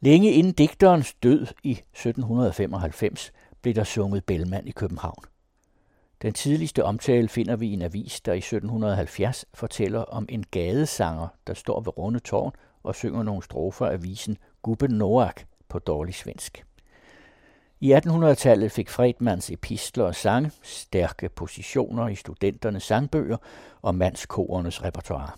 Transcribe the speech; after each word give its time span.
Længe 0.00 0.32
inden 0.32 0.52
digterens 0.52 1.14
død 1.14 1.46
i 1.62 1.70
1795 1.70 3.32
blev 3.62 3.74
der 3.74 3.84
sunget 3.84 4.24
Bellman 4.24 4.66
i 4.66 4.70
København. 4.70 5.24
Den 6.22 6.32
tidligste 6.32 6.84
omtale 6.84 7.28
finder 7.28 7.56
vi 7.56 7.68
i 7.68 7.72
en 7.72 7.82
avis, 7.82 8.20
der 8.20 8.32
i 8.32 8.38
1770 8.38 9.44
fortæller 9.54 10.00
om 10.00 10.26
en 10.28 10.44
gadesanger, 10.50 11.28
der 11.46 11.54
står 11.54 11.80
ved 11.80 11.98
Runde 11.98 12.18
Tårn 12.18 12.52
og 12.82 12.94
synger 12.94 13.22
nogle 13.22 13.42
strofer 13.42 13.86
af 13.86 14.02
visen 14.02 14.38
Gubben 14.62 14.90
Noak 14.90 15.42
på 15.68 15.78
dårlig 15.78 16.14
svensk. 16.14 16.64
I 17.80 17.94
1800-tallet 17.94 18.72
fik 18.72 18.88
Fredmans 18.88 19.50
epistler 19.50 20.04
og 20.04 20.14
sang 20.14 20.52
stærke 20.62 21.28
positioner 21.28 22.08
i 22.08 22.14
studenternes 22.14 22.82
sangbøger 22.82 23.36
og 23.82 23.94
mandskorenes 23.94 24.84
repertoire. 24.84 25.30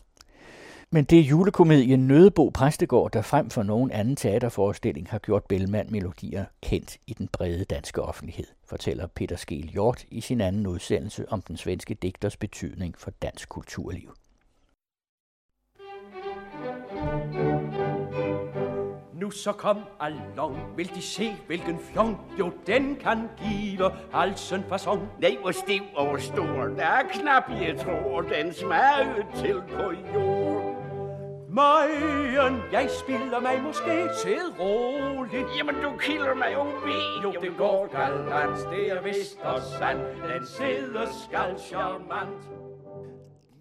Men 0.92 1.04
det 1.04 1.18
er 1.18 1.22
julekomedien 1.22 2.06
Nødebo 2.06 2.50
Præstegård, 2.54 3.12
der 3.12 3.22
frem 3.22 3.50
for 3.50 3.62
nogen 3.62 3.90
anden 3.90 4.16
teaterforestilling 4.16 5.08
har 5.10 5.18
gjort 5.18 5.44
Bellman-melodier 5.44 6.44
kendt 6.62 6.96
i 7.06 7.14
den 7.14 7.28
brede 7.28 7.64
danske 7.64 8.02
offentlighed, 8.02 8.46
fortæller 8.64 9.06
Peter 9.06 9.36
Skel 9.36 9.68
Hjort 9.68 10.04
i 10.10 10.20
sin 10.20 10.40
anden 10.40 10.66
udsendelse 10.66 11.28
om 11.28 11.42
den 11.42 11.56
svenske 11.56 11.94
digters 11.94 12.36
betydning 12.36 12.94
for 12.98 13.10
dansk 13.10 13.48
kulturliv. 13.48 14.14
Nu 19.14 19.30
så 19.30 19.52
kom 19.52 19.78
along, 20.00 20.56
vil 20.76 20.90
de 20.94 21.02
se, 21.02 21.32
hvilken 21.46 21.78
fjong, 21.78 22.16
jo 22.38 22.52
den 22.66 22.96
kan 22.96 23.18
give 23.38 23.90
halsen 24.12 24.62
fason. 24.68 25.08
Nej, 25.20 25.36
hvor 25.40 25.50
stiv 25.50 25.82
og 25.96 26.08
hvor 26.08 26.18
stor, 26.18 26.62
der 26.76 26.84
er 26.84 27.02
knap, 27.12 27.50
jeg 27.50 27.76
tror, 27.78 28.20
den 28.20 28.52
smager 28.52 29.32
til 29.36 29.62
på 29.76 29.92
jord. 30.14 30.69
Majen, 31.52 32.54
jeg 32.72 32.88
spiller 33.04 33.40
mig 33.40 33.62
måske 33.62 34.08
til 34.22 34.42
roligt. 34.60 35.46
Jamen, 35.58 35.74
du 35.74 35.90
kilder 35.98 36.34
mig 36.34 36.52
jo 36.52 36.62
ved. 36.62 37.22
Jo, 37.22 37.32
det 37.42 37.56
går 37.58 37.88
galant, 37.92 38.58
det 38.70 38.92
er 38.92 39.02
vist 39.02 39.38
og 39.42 39.62
sandt. 39.78 40.02
Den 40.32 40.46
sidder 40.46 41.06
skal 41.24 41.58
charmant. 41.68 42.42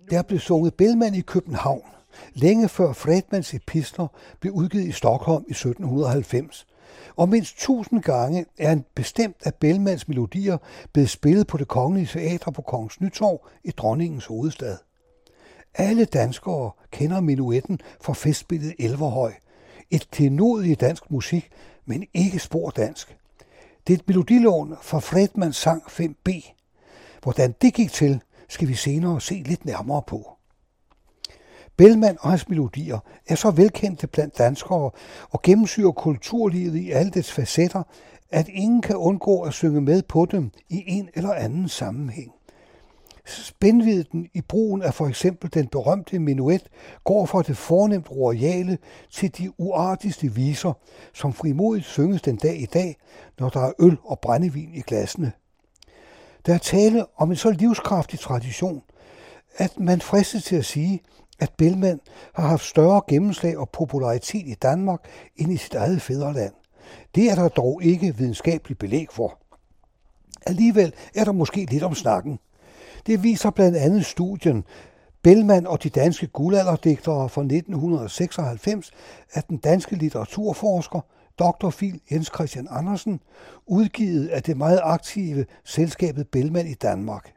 Der 0.09 0.21
blev 0.21 0.39
sunget 0.39 0.73
Bellman 0.73 1.15
i 1.15 1.21
København, 1.21 1.89
længe 2.33 2.69
før 2.69 2.93
Fredmans 2.93 3.53
epistler 3.53 4.07
blev 4.39 4.53
udgivet 4.53 4.85
i 4.85 4.91
Stockholm 4.91 5.43
i 5.47 5.51
1790. 5.51 6.67
Og 7.15 7.29
mindst 7.29 7.59
tusind 7.59 8.03
gange 8.03 8.45
er 8.57 8.71
en 8.71 8.85
bestemt 8.95 9.37
af 9.45 9.53
Bellmans 9.55 10.07
melodier 10.07 10.57
blevet 10.93 11.09
spillet 11.09 11.47
på 11.47 11.57
det 11.57 11.67
kongelige 11.67 12.07
teater 12.07 12.51
på 12.51 12.61
Kongens 12.61 13.01
Nytorv 13.01 13.47
i 13.63 13.71
dronningens 13.71 14.25
hovedstad. 14.25 14.77
Alle 15.75 16.05
danskere 16.05 16.71
kender 16.91 17.19
minuetten 17.19 17.79
fra 18.01 18.13
festspillet 18.13 18.75
Elverhøj. 18.79 19.33
Et 19.91 20.11
klenodigt 20.11 20.81
dansk 20.81 21.11
musik, 21.11 21.49
men 21.85 22.07
ikke 22.13 22.39
spor 22.39 22.69
dansk. 22.69 23.17
Det 23.87 23.93
er 23.93 23.97
et 23.97 24.07
melodilån 24.07 24.75
fra 24.81 24.99
Fredmans 24.99 25.55
sang 25.55 25.83
5b. 25.83 26.53
Hvordan 27.23 27.55
det 27.61 27.73
gik 27.73 27.91
til, 27.91 28.21
skal 28.49 28.67
vi 28.67 28.73
senere 28.73 29.21
se 29.21 29.43
lidt 29.45 29.65
nærmere 29.65 30.01
på. 30.07 30.29
Bellman 31.77 32.17
og 32.19 32.29
hans 32.29 32.49
melodier 32.49 32.99
er 33.27 33.35
så 33.35 33.51
velkendte 33.51 34.07
blandt 34.07 34.37
danskere 34.37 34.91
og 35.29 35.41
gennemsyrer 35.41 35.91
kulturlivet 35.91 36.75
i 36.75 36.91
alle 36.91 37.11
dets 37.11 37.31
facetter, 37.31 37.83
at 38.29 38.47
ingen 38.47 38.81
kan 38.81 38.95
undgå 38.95 39.41
at 39.41 39.53
synge 39.53 39.81
med 39.81 40.01
på 40.01 40.25
dem 40.25 40.51
i 40.69 40.83
en 40.87 41.09
eller 41.13 41.33
anden 41.33 41.69
sammenhæng. 41.69 42.31
Spændvidden 43.29 44.29
i 44.33 44.41
brugen 44.41 44.81
af 44.81 44.93
for 44.93 45.07
eksempel 45.07 45.53
den 45.53 45.67
berømte 45.67 46.19
minuet 46.19 46.69
går 47.03 47.25
fra 47.25 47.41
det 47.41 47.57
fornemt 47.57 48.11
royale 48.11 48.77
til 49.11 49.37
de 49.37 49.51
uartigste 49.57 50.33
viser, 50.33 50.73
som 51.13 51.33
frimodigt 51.33 51.85
synges 51.85 52.21
den 52.21 52.35
dag 52.35 52.61
i 52.61 52.65
dag, 52.65 52.95
når 53.39 53.49
der 53.49 53.59
er 53.59 53.71
øl 53.79 53.97
og 54.03 54.19
brændevin 54.19 54.69
i 54.73 54.81
glassene. 54.81 55.31
Der 56.45 56.53
er 56.53 56.57
tale 56.57 57.05
om 57.17 57.29
en 57.29 57.35
så 57.35 57.51
livskraftig 57.51 58.19
tradition, 58.19 58.81
at 59.57 59.79
man 59.79 60.01
fristes 60.01 60.43
til 60.43 60.55
at 60.55 60.65
sige, 60.65 61.01
at 61.39 61.51
Bellman 61.57 61.99
har 62.33 62.47
haft 62.47 62.65
større 62.65 63.01
gennemslag 63.07 63.57
og 63.57 63.69
popularitet 63.69 64.47
i 64.47 64.53
Danmark 64.53 64.99
end 65.35 65.51
i 65.51 65.57
sit 65.57 65.73
eget 65.73 66.01
fædreland. 66.01 66.53
Det 67.15 67.31
er 67.31 67.35
der 67.35 67.47
dog 67.47 67.83
ikke 67.83 68.15
videnskabeligt 68.17 68.79
belæg 68.79 69.07
for. 69.11 69.37
Alligevel 70.47 70.93
er 71.15 71.23
der 71.23 71.31
måske 71.31 71.65
lidt 71.65 71.83
om 71.83 71.95
snakken. 71.95 72.39
Det 73.07 73.23
viser 73.23 73.49
blandt 73.49 73.77
andet 73.77 74.05
studien 74.05 74.63
Bellman 75.21 75.67
og 75.67 75.83
de 75.83 75.89
danske 75.89 76.27
guldalderdigtere 76.27 77.29
fra 77.29 77.41
1996 77.41 78.91
af 79.33 79.43
den 79.43 79.57
danske 79.57 79.95
litteraturforsker 79.95 80.99
Dr. 81.39 81.69
Phil 81.69 82.01
Jens 82.11 82.31
Christian 82.35 82.67
Andersen, 82.69 83.19
udgivet 83.65 84.27
af 84.27 84.43
det 84.43 84.57
meget 84.57 84.79
aktive 84.83 85.45
selskabet 85.63 86.27
Bellman 86.27 86.67
i 86.67 86.73
Danmark. 86.73 87.33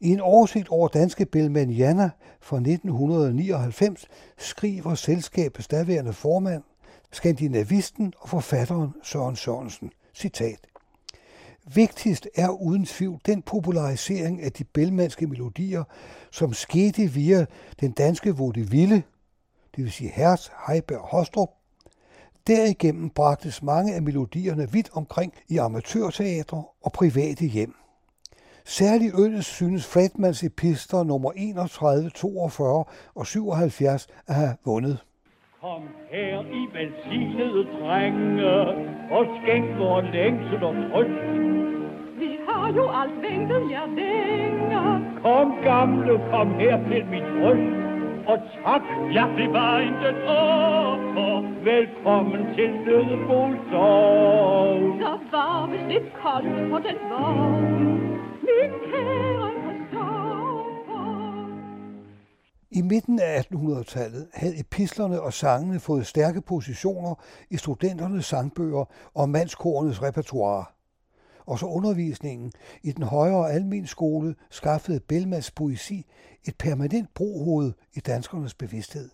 I 0.00 0.08
en 0.08 0.20
oversigt 0.20 0.68
over 0.68 0.88
danske 0.88 1.26
Bellmanianer 1.26 2.10
fra 2.40 2.56
1999 2.56 4.06
skriver 4.38 4.94
selskabets 4.94 5.68
daværende 5.68 6.12
formand, 6.12 6.62
skandinavisten 7.12 8.12
og 8.18 8.28
forfatteren 8.28 8.94
Søren 9.02 9.36
Sørensen, 9.36 9.90
citat, 10.14 10.58
Vigtigst 11.74 12.28
er 12.34 12.48
uden 12.48 12.84
tvivl 12.84 13.20
den 13.26 13.42
popularisering 13.42 14.42
af 14.42 14.52
de 14.52 14.64
belmanske 14.64 15.26
melodier, 15.26 15.84
som 16.30 16.52
skete 16.52 17.02
via 17.02 17.46
den 17.80 17.92
danske 17.92 18.36
vaudeville, 18.36 19.02
det 19.76 19.84
vil 19.84 19.92
sige 19.92 20.10
Hertz, 20.10 20.48
Heiberg 20.68 21.00
og 21.00 21.08
Hostrup. 21.08 21.48
Derigennem 22.46 23.10
bragtes 23.10 23.62
mange 23.62 23.94
af 23.94 24.02
melodierne 24.02 24.72
vidt 24.72 24.90
omkring 24.92 25.32
i 25.48 25.56
amatørteatre 25.56 26.64
og 26.82 26.92
private 26.92 27.46
hjem. 27.46 27.74
Særligt 28.64 29.14
øllet 29.18 29.44
synes 29.44 29.86
Fredmans 29.86 30.44
epister 30.44 31.02
nummer 31.02 31.32
31, 31.32 32.10
42 32.10 32.84
og 33.14 33.26
77 33.26 34.06
at 34.26 34.34
have 34.34 34.56
vundet. 34.64 34.98
Kom 35.66 35.82
her 36.10 36.40
i 36.60 36.62
velsignede 36.74 37.66
drenge, 37.80 38.50
og 39.10 39.26
skænk 39.36 39.78
vor 39.78 40.00
længsel 40.00 40.64
og 40.64 40.74
trøst. 40.90 41.22
Vi 42.18 42.30
har 42.48 42.72
jo 42.76 42.84
alt 43.00 43.22
ventet 43.22 43.62
jer 43.70 43.86
længe. 43.86 44.80
Kom 45.22 45.54
gamle, 45.64 46.20
kom 46.30 46.54
her 46.54 46.76
til 46.88 47.04
mit 47.12 47.26
bryst. 47.40 47.76
Og 48.26 48.38
tak, 48.64 48.82
Ja, 49.14 49.24
det 49.38 49.52
var 49.52 49.78
intet 49.80 50.16
offer. 50.28 51.42
velkommen 51.64 52.54
til 52.54 52.70
Nødebols 52.86 53.58
sov. 53.70 54.78
Der 55.04 55.18
var 55.32 55.68
vist 55.70 55.88
lidt 55.88 56.08
koldt 56.22 56.70
på 56.70 56.78
den 56.88 56.98
vogn. 57.10 57.86
Min 58.48 58.70
I 62.76 62.82
midten 62.82 63.18
af 63.18 63.40
1800-tallet 63.40 64.28
havde 64.34 64.60
epislerne 64.60 65.20
og 65.20 65.32
sangene 65.32 65.80
fået 65.80 66.06
stærke 66.06 66.40
positioner 66.40 67.14
i 67.50 67.56
studenternes 67.56 68.26
sangbøger 68.26 68.84
og 69.14 69.28
mandskorenes 69.28 70.02
repertoire. 70.02 70.64
Og 71.46 71.58
så 71.58 71.66
undervisningen 71.66 72.52
i 72.82 72.92
den 72.92 73.02
højere 73.02 73.52
almen 73.52 73.86
skole 73.86 74.34
skaffede 74.50 75.00
Bellmans 75.00 75.50
poesi 75.50 76.06
et 76.44 76.56
permanent 76.58 77.14
brohoved 77.14 77.72
i 77.94 78.00
danskernes 78.00 78.54
bevidsthed. 78.54 79.10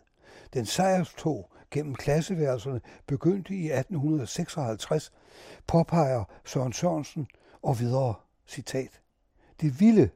Den 0.54 0.66
sejrstog 0.66 1.50
gennem 1.70 1.94
klasseværelserne 1.94 2.80
begyndte 3.06 3.54
i 3.54 3.70
1856, 3.70 5.12
påpeger 5.66 6.24
Søren 6.44 6.72
Sørensen 6.72 7.26
og 7.62 7.80
videre, 7.80 8.14
citat. 8.46 9.00
Det 9.60 9.80
ville 9.80 10.10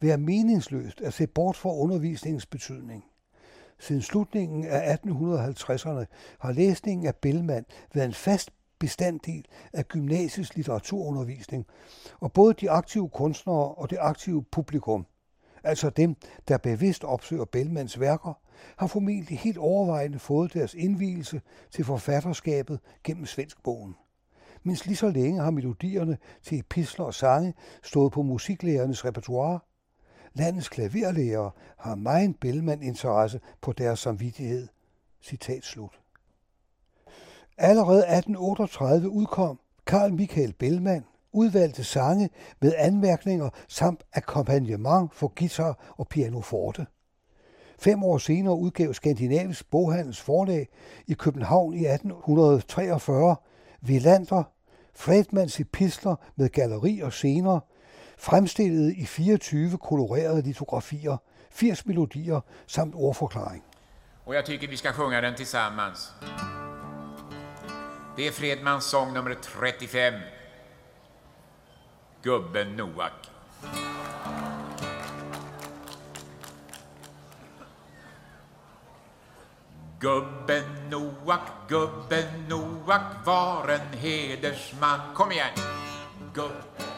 være 0.00 0.18
meningsløst 0.18 1.00
at 1.00 1.12
se 1.12 1.26
bort 1.26 1.56
fra 1.56 1.76
undervisningens 1.76 2.46
betydning. 2.46 3.04
Siden 3.78 4.02
slutningen 4.02 4.64
af 4.64 4.96
1850'erne 4.96 6.04
har 6.38 6.52
læsningen 6.52 7.06
af 7.06 7.16
Bellman 7.16 7.64
været 7.94 8.06
en 8.06 8.14
fast 8.14 8.50
bestanddel 8.78 9.44
af 9.72 9.88
gymnasiets 9.88 10.56
litteraturundervisning, 10.56 11.66
og 12.20 12.32
både 12.32 12.54
de 12.54 12.70
aktive 12.70 13.08
kunstnere 13.08 13.74
og 13.74 13.90
det 13.90 13.98
aktive 14.00 14.42
publikum, 14.42 15.06
altså 15.64 15.90
dem, 15.90 16.16
der 16.48 16.58
bevidst 16.58 17.04
opsøger 17.04 17.44
Bellmans 17.44 18.00
værker, 18.00 18.34
har 18.76 18.86
formentlig 18.86 19.38
helt 19.38 19.58
overvejende 19.58 20.18
fået 20.18 20.54
deres 20.54 20.74
indvielse 20.74 21.40
til 21.70 21.84
forfatterskabet 21.84 22.80
gennem 23.04 23.26
svenskbogen. 23.26 23.94
Mens 24.62 24.86
lige 24.86 24.96
så 24.96 25.08
længe 25.08 25.40
har 25.40 25.50
melodierne 25.50 26.18
til 26.42 26.58
episler 26.58 27.04
og 27.04 27.14
sange 27.14 27.54
stået 27.82 28.12
på 28.12 28.22
musiklærernes 28.22 29.04
repertoire. 29.04 29.60
Landets 30.34 30.68
klaverlærere 30.68 31.50
har 31.78 31.94
meget 31.94 32.36
Bellman-interesse 32.40 33.40
på 33.60 33.72
deres 33.72 33.98
samvittighed. 33.98 34.68
Citat 35.22 35.64
slut. 35.64 36.00
Allerede 37.58 37.98
1838 37.98 39.08
udkom 39.08 39.60
Karl 39.86 40.12
Michael 40.12 40.52
Bellman 40.52 41.04
udvalgte 41.32 41.84
sange 41.84 42.30
med 42.60 42.72
anmærkninger 42.76 43.50
samt 43.68 44.04
akkompagnement 44.12 45.14
for 45.14 45.32
guitar 45.38 45.94
og 45.96 46.08
pianoforte. 46.08 46.86
Fem 47.78 48.02
år 48.04 48.18
senere 48.18 48.56
udgav 48.56 48.94
Skandinavisk 48.94 49.70
Boghandels 49.70 50.20
Forlag 50.20 50.68
i 51.06 51.12
København 51.12 51.74
i 51.74 51.86
1843 51.86 53.36
Villander, 53.80 54.42
Fredmans 54.94 55.60
epistler 55.60 56.16
med 56.36 56.48
galleri 56.48 57.00
og 57.00 57.12
scener, 57.12 57.60
fremstillet 58.22 58.94
i 58.96 59.06
24 59.06 59.78
kolorerede 59.78 60.42
litografier, 60.42 61.18
80 61.52 61.82
melodier 61.84 62.42
samt 62.66 62.94
ordforklaring. 62.94 63.62
Och 64.24 64.34
jag 64.34 64.46
tycker 64.46 64.68
vi 64.68 64.76
ska 64.76 64.92
sjunga 64.92 65.20
den 65.20 65.34
tillsammans. 65.34 66.12
Det 68.16 68.26
är 68.26 68.32
Fredmans 68.32 68.84
sång 68.84 69.14
nummer 69.14 69.34
35. 69.34 70.14
Gubben 72.22 72.76
Noak. 72.76 73.12
Gubben 80.00 80.90
Noak, 80.90 81.40
gubben 81.68 82.48
Noak 82.48 83.26
var 83.26 83.68
en 83.68 83.98
hedersman. 83.98 85.00
Kom 85.14 85.32
igen! 85.32 85.54
Gubben 86.34 86.91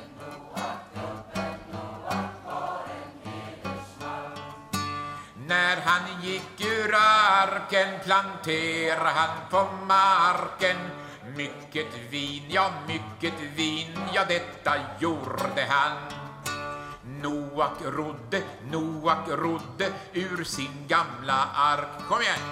gick 6.24 6.60
ur 6.60 6.94
arken 6.94 8.00
planterade 8.04 9.10
han 9.10 9.48
på 9.50 9.68
marken. 9.86 10.76
Mycket 11.36 11.92
vin, 12.10 12.42
ja 12.48 12.70
mycket 12.86 13.34
vin, 13.56 13.98
ja 14.14 14.24
detta 14.24 14.74
gjorde 14.98 15.66
han. 15.68 15.96
Noak 17.22 17.78
rodde, 17.82 18.42
Noak 18.70 19.28
rodde 19.28 19.92
ur 20.12 20.44
sin 20.44 20.88
gamla 20.88 21.48
ark. 21.54 22.08
Kom 22.08 22.20
igen! 22.20 22.44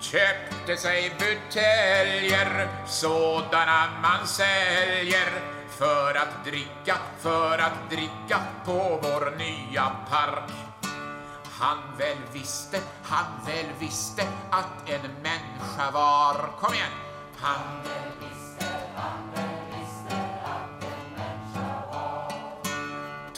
Köpte 0.00 0.76
sig 0.76 1.12
buteljer, 1.18 2.68
sådana 2.86 3.88
man 4.02 4.26
säljer 4.26 5.59
för 5.80 6.14
att 6.14 6.44
dricka, 6.44 6.96
för 7.18 7.58
att 7.58 7.90
dricka 7.90 8.40
på 8.64 9.00
vår 9.02 9.36
nya 9.38 9.92
park. 10.10 10.52
Han 11.58 11.78
väl 11.98 12.18
visste, 12.32 12.80
han 13.02 13.24
väl 13.46 13.66
visste 13.78 14.22
att 14.50 14.90
en 14.90 15.00
människa 15.22 15.90
var, 15.92 16.50
kom 16.60 16.74
igen! 16.74 16.90
Han 17.36 17.82
väl 17.84 18.12
visste, 18.20 18.66
han 18.96 19.30
väl 19.34 19.80
visste 19.80 20.16
att 20.44 20.84
en 20.84 21.12
människa 21.16 21.82
var. 21.92 22.32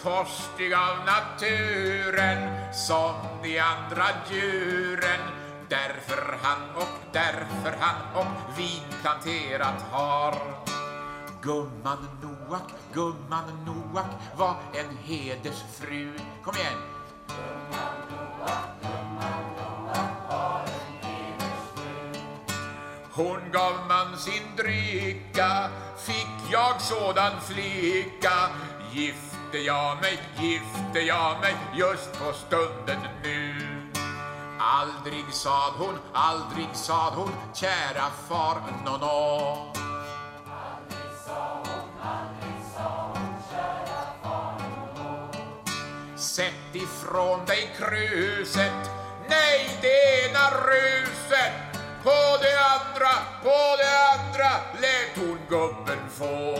Torstig 0.02 0.74
av 0.74 0.96
naturen 1.06 2.72
som 2.74 3.14
de 3.42 3.58
andra 3.58 4.06
djuren 4.30 5.20
Därför 5.68 6.38
han 6.42 6.76
och 6.76 6.88
därför 7.12 7.76
han 7.80 8.14
och 8.14 8.58
vin 8.58 8.82
planterat 9.02 9.82
har 9.90 10.34
Gumman 11.42 11.98
Noak, 12.22 12.70
gumman 12.94 13.50
Noak 13.66 14.06
var 14.36 14.56
en 14.74 14.96
hedersfru. 14.96 16.14
Kom 16.44 16.54
igen! 16.54 16.78
Gumman 17.26 17.98
Noak, 18.10 18.68
gumman 18.82 19.44
Noak 19.58 20.30
var 20.30 20.62
en 20.66 21.02
hedersfru. 21.02 22.22
Hon 23.10 23.40
gav 23.52 23.74
man 23.88 24.18
sin 24.18 24.56
drycka, 24.56 25.70
fick 25.96 26.52
jag 26.52 26.80
sådan 26.80 27.40
flicka. 27.40 28.50
Gifte 28.92 29.58
jag 29.58 29.96
mig, 30.00 30.18
gifte 30.38 31.00
jag 31.00 31.40
mig 31.40 31.56
just 31.74 32.12
på 32.18 32.32
stunden 32.32 33.00
nu. 33.24 33.54
Aldrig 34.60 35.24
sa 35.30 35.74
hon, 35.78 35.98
aldrig 36.12 36.68
sa 36.72 37.10
hon, 37.16 37.32
kära 37.54 38.10
far, 38.28 38.56
no, 38.84 38.96
no. 38.96 39.81
Sätt 46.32 46.74
ifrån 46.74 47.44
dig 47.46 47.70
kruset. 47.78 48.90
Nej, 49.28 49.78
det 49.82 50.28
ena 50.28 50.50
ruset. 50.50 51.52
På 52.02 52.38
det 52.42 52.58
andra, 52.74 53.12
på 53.42 53.76
det 53.78 53.94
andra 54.14 54.50
lät 54.80 55.16
hon 55.16 55.38
gubben 55.48 56.08
få. 56.10 56.56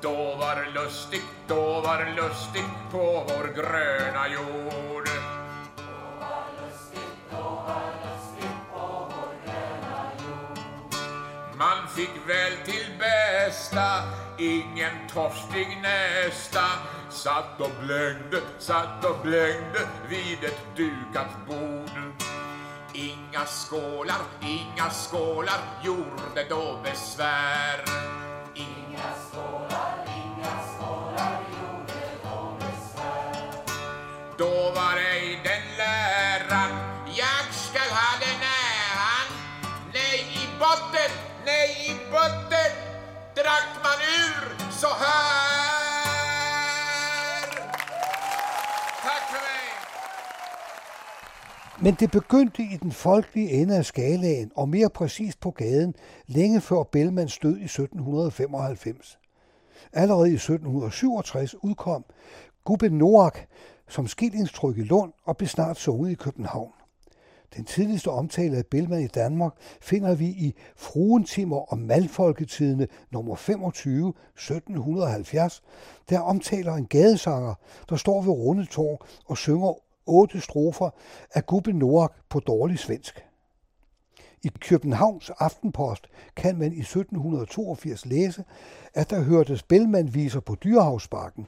Då 0.00 0.36
var 0.36 0.72
lustigt, 0.74 1.24
då 1.46 1.80
var 1.80 2.14
lustigt 2.16 2.90
på 2.90 3.26
vår 3.28 3.54
gröna 3.54 4.28
jord. 4.28 5.08
Man 11.58 11.88
fick 11.96 12.28
väl 12.28 12.52
till 12.64 12.90
bästa 12.98 14.02
ingen 14.38 15.08
torstig 15.14 15.78
nästa. 15.82 16.64
Satt 17.14 17.60
och 17.60 17.70
blängde, 17.86 18.40
satt 18.58 19.04
och 19.04 19.16
blängde 19.22 19.88
vid 20.08 20.44
ett 20.44 20.76
dukat 20.76 21.46
bord 21.46 22.24
Inga 22.92 23.44
skålar, 23.46 24.22
inga 24.40 24.90
skålar 24.90 25.60
gjorde 25.84 26.44
då 26.48 26.78
besvär 26.84 27.84
Inga 28.54 29.08
skålar, 29.30 30.06
inga 30.06 30.58
skålar 30.68 31.40
gjorde 31.50 32.04
då 32.22 32.56
besvär 32.60 33.62
Då 34.38 34.70
var 34.74 34.96
ej 34.96 35.40
den 35.44 35.76
läran 35.76 36.70
Jag 37.06 37.54
skall 37.54 37.90
ha 37.90 38.18
den 38.20 38.42
äran 38.42 39.28
Nej, 39.92 40.26
i 40.32 40.58
botten, 40.58 41.10
nej, 41.44 41.90
i 41.90 42.10
botten 42.12 42.94
drack 43.34 43.70
man 43.84 43.93
Men 51.84 51.94
det 52.00 52.10
begyndte 52.10 52.62
i 52.62 52.76
den 52.82 52.92
folkelige 52.92 53.50
ende 53.50 53.76
af 53.76 53.84
skalaen, 53.84 54.52
og 54.56 54.68
mere 54.68 54.90
præcist 54.90 55.40
på 55.40 55.50
gaden, 55.50 55.94
længe 56.26 56.60
før 56.60 56.82
Bellmans 56.82 57.38
død 57.38 57.58
i 57.58 57.64
1795. 57.64 59.18
Allerede 59.92 60.30
i 60.30 60.34
1767 60.34 61.54
udkom 61.62 62.04
Gubben 62.64 62.92
Noak 62.92 63.38
som 63.88 64.06
skillingstryk 64.06 64.78
i 64.78 64.80
Lund 64.80 65.12
og 65.24 65.36
blev 65.36 65.48
snart 65.48 65.76
sunget 65.76 66.10
i 66.10 66.14
København. 66.14 66.72
Den 67.56 67.64
tidligste 67.64 68.08
omtale 68.08 68.56
af 68.56 68.66
Bellman 68.66 69.02
i 69.02 69.06
Danmark 69.06 69.52
finder 69.80 70.14
vi 70.14 70.26
i 70.26 70.54
Fruentimer 70.76 71.72
og 71.72 71.78
Malfolketidene 71.78 72.88
nummer 73.10 73.34
25, 73.34 74.08
1770, 74.08 75.62
der 76.08 76.20
omtaler 76.20 76.74
en 76.74 76.86
gadesanger, 76.86 77.54
der 77.88 77.96
står 77.96 78.22
ved 78.22 78.32
Rundetårn 78.32 78.98
og 79.26 79.38
synger 79.38 79.83
otte 80.06 80.40
strofer 80.40 80.90
af 81.34 81.46
Gubbe 81.46 81.72
Norak 81.72 82.12
på 82.28 82.40
dårlig 82.40 82.78
svensk. 82.78 83.24
I 84.42 84.50
Københavns 84.60 85.30
Aftenpost 85.30 86.06
kan 86.36 86.58
man 86.58 86.72
i 86.72 86.80
1782 86.80 88.06
læse, 88.06 88.44
at 88.94 89.10
der 89.10 89.22
hørte 89.22 89.58
spilmandviser 89.58 90.40
på 90.40 90.54
Dyrehavsbakken, 90.54 91.46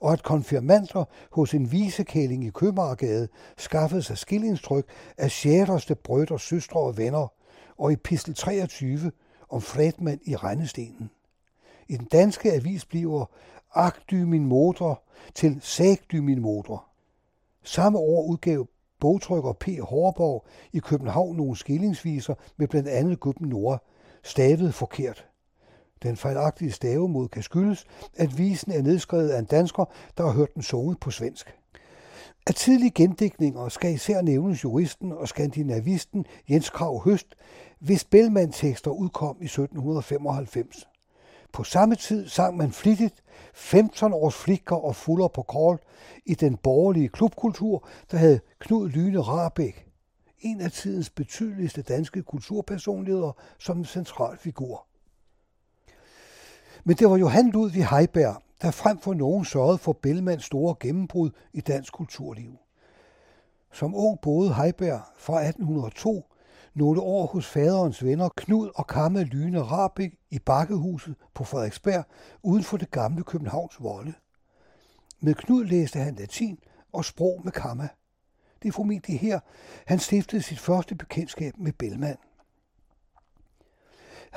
og 0.00 0.12
at 0.12 0.22
konfirmanter 0.22 1.04
hos 1.32 1.54
en 1.54 1.72
visekæling 1.72 2.44
i 2.44 2.50
Købmagergade 2.50 3.28
skaffede 3.56 4.02
sig 4.02 4.18
skillingstryk 4.18 4.86
af 5.18 5.30
sjæreste 5.30 5.94
brødre, 5.94 6.38
søstre 6.38 6.80
og 6.80 6.96
venner, 6.96 7.32
og 7.78 7.92
i 7.92 7.96
Pistel 7.96 8.34
23 8.34 9.12
om 9.48 9.60
Fredman 9.60 10.20
i 10.24 10.36
Rendestenen. 10.36 11.10
I 11.88 11.96
den 11.96 12.06
danske 12.06 12.52
avis 12.52 12.84
bliver 12.84 13.24
Ak 13.74 14.12
min 14.12 14.44
motor 14.44 15.02
til 15.34 15.58
Sag 15.62 15.98
min 16.12 16.40
motor. 16.40 16.87
Samme 17.68 17.98
år 17.98 18.24
udgav 18.24 18.66
bogtrykker 19.00 19.52
P. 19.52 19.66
Hårborg 19.82 20.46
i 20.72 20.78
København 20.78 21.36
nogle 21.36 21.56
skillingsviser 21.56 22.34
med 22.56 22.68
blandt 22.68 22.88
andet 22.88 23.20
Gubben 23.20 23.48
Nord, 23.48 23.84
stavet 24.22 24.74
forkert. 24.74 25.26
Den 26.02 26.16
fejlagtige 26.16 26.72
stavemod 26.72 27.28
kan 27.28 27.42
skyldes, 27.42 27.84
at 28.16 28.38
visen 28.38 28.72
er 28.72 28.82
nedskrevet 28.82 29.28
af 29.28 29.38
en 29.38 29.44
dansker, 29.44 29.84
der 30.16 30.24
har 30.24 30.32
hørt 30.32 30.54
den 30.54 30.62
sunget 30.62 31.00
på 31.00 31.10
svensk. 31.10 31.56
Af 32.46 32.54
tidlige 32.54 32.90
gendækninger 32.90 33.68
skal 33.68 33.94
især 33.94 34.22
nævnes 34.22 34.64
juristen 34.64 35.12
og 35.12 35.28
skandinavisten 35.28 36.24
Jens 36.50 36.70
Krav 36.70 37.02
Høst, 37.04 37.34
hvis 37.78 38.04
Bellman-tekster 38.04 38.90
udkom 38.90 39.36
i 39.40 39.44
1795. 39.44 40.88
På 41.52 41.64
samme 41.64 41.94
tid 41.94 42.28
sang 42.28 42.56
man 42.56 42.72
flittigt 42.72 43.22
15 43.54 44.12
års 44.12 44.34
flikker 44.34 44.76
og 44.76 44.96
fuller 44.96 45.28
på 45.28 45.42
kål 45.42 45.78
i 46.26 46.34
den 46.34 46.56
borgerlige 46.56 47.08
klubkultur, 47.08 47.88
der 48.10 48.18
havde 48.18 48.40
Knud 48.58 48.88
Lyne 48.88 49.20
Rabeck, 49.20 49.86
en 50.40 50.60
af 50.60 50.72
tidens 50.72 51.10
betydeligste 51.10 51.82
danske 51.82 52.22
kulturpersonligheder, 52.22 53.32
som 53.58 53.78
en 53.78 53.84
central 53.84 54.38
figur. 54.38 54.86
Men 56.84 56.96
det 56.96 57.10
var 57.10 57.16
Johan 57.16 57.50
Ludvig 57.50 57.88
Heiberg, 57.88 58.42
der 58.62 58.70
frem 58.70 58.98
for 58.98 59.14
nogen 59.14 59.44
sørgede 59.44 59.78
for 59.78 59.92
Bellmans 59.92 60.44
store 60.44 60.74
gennembrud 60.80 61.30
i 61.52 61.60
dansk 61.60 61.92
kulturliv. 61.92 62.58
Som 63.72 63.94
ung 63.94 64.20
boede 64.20 64.54
Heiberg 64.54 65.00
fra 65.18 65.42
1802 65.42 66.27
nogle 66.78 67.00
år 67.00 67.26
hos 67.26 67.46
faderens 67.46 68.04
venner 68.04 68.28
Knud 68.36 68.70
og 68.74 68.86
Kamme 68.86 69.24
Lyne 69.24 69.62
Rabik 69.62 70.14
i 70.30 70.38
Bakkehuset 70.38 71.14
på 71.34 71.44
Frederiksberg 71.44 72.04
uden 72.42 72.64
for 72.64 72.76
det 72.76 72.90
gamle 72.90 73.22
Københavns 73.22 73.82
volde. 73.82 74.14
Med 75.20 75.34
Knud 75.34 75.64
læste 75.64 75.98
han 75.98 76.14
latin 76.14 76.58
og 76.92 77.04
sprog 77.04 77.40
med 77.44 77.52
Kamma. 77.52 77.88
Det 78.62 78.68
er 78.68 78.72
formentlig 78.72 79.20
her, 79.20 79.40
han 79.86 79.98
stiftede 79.98 80.42
sit 80.42 80.58
første 80.58 80.94
bekendtskab 80.94 81.52
med 81.58 81.72
Bellman. 81.72 82.16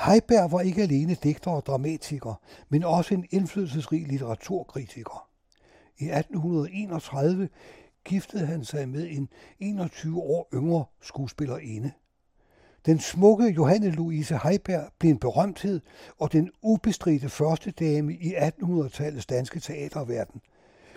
Heiberg 0.06 0.52
var 0.52 0.62
ikke 0.62 0.82
alene 0.82 1.16
digter 1.24 1.52
og 1.52 1.66
dramatiker, 1.66 2.42
men 2.70 2.84
også 2.84 3.14
en 3.14 3.26
indflydelsesrig 3.32 4.08
litteraturkritiker. 4.08 5.30
I 5.98 6.10
1831 6.10 7.50
giftede 8.06 8.46
han 8.46 8.66
sig 8.66 8.90
med 8.90 9.08
en 9.10 9.30
21 9.60 10.22
år 10.22 10.50
yngre 10.54 10.86
skuespillerinde. 11.02 11.92
Den 12.86 13.00
smukke 13.00 13.48
Johanne 13.48 13.92
Louise 13.92 14.40
Heiberg 14.44 14.84
blev 15.00 15.12
en 15.12 15.20
berømthed 15.20 15.82
og 16.20 16.34
den 16.34 16.52
ubestridte 16.62 17.30
første 17.30 17.72
dame 17.72 18.14
i 18.14 18.36
1800-tallets 18.36 19.26
danske 19.26 19.60
teaterverden. 19.60 20.42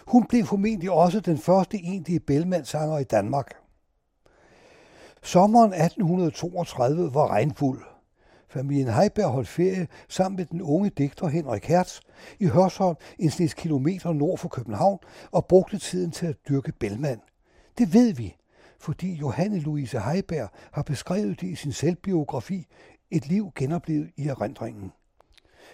Hun 0.06 0.26
blev 0.26 0.44
formentlig 0.44 0.90
også 0.90 1.20
den 1.20 1.38
første 1.38 1.76
egentlige 1.76 2.20
Bellman-sanger 2.20 2.98
i 2.98 3.04
Danmark. 3.04 3.54
Sommeren 5.22 5.72
1832 5.72 7.14
var 7.14 7.30
regnfuld. 7.30 7.82
Familien 8.48 8.92
Heiberg 8.92 9.30
holdt 9.30 9.48
ferie 9.48 9.88
sammen 10.08 10.36
med 10.36 10.46
den 10.46 10.62
unge 10.62 10.90
digter 10.90 11.28
Henrik 11.28 11.64
Hertz 11.64 12.00
i 12.40 12.46
Hørsholm 12.46 12.96
en 13.18 13.30
snes 13.30 13.54
kilometer 13.54 14.12
nord 14.12 14.38
for 14.38 14.48
København 14.48 14.98
og 15.30 15.46
brugte 15.46 15.78
tiden 15.78 16.10
til 16.10 16.26
at 16.26 16.36
dyrke 16.48 16.72
Bellman. 16.72 17.20
Det 17.78 17.94
ved 17.94 18.12
vi, 18.12 18.36
fordi 18.84 19.14
Johanne 19.14 19.58
Louise 19.58 20.00
Heiberg 20.00 20.48
har 20.72 20.82
beskrevet 20.82 21.40
det 21.40 21.46
i 21.46 21.54
sin 21.54 21.72
selvbiografi 21.72 22.66
Et 23.10 23.26
liv 23.26 23.52
genoplevet 23.56 24.10
i 24.16 24.28
erindringen. 24.28 24.92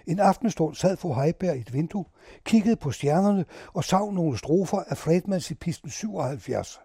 En 0.07 0.19
aftenstund 0.19 0.75
sad 0.75 0.97
fru 0.97 1.15
Heiberg 1.15 1.57
i 1.57 1.61
et 1.61 1.73
vindue, 1.73 2.05
kiggede 2.45 2.77
på 2.77 2.91
stjernerne 2.91 3.45
og 3.73 3.85
sav 3.85 4.13
nogle 4.13 4.39
strofer 4.39 4.79
af 4.79 4.99
Fredmans 4.99 5.53
pisten 5.61 5.91
77. 5.91 6.81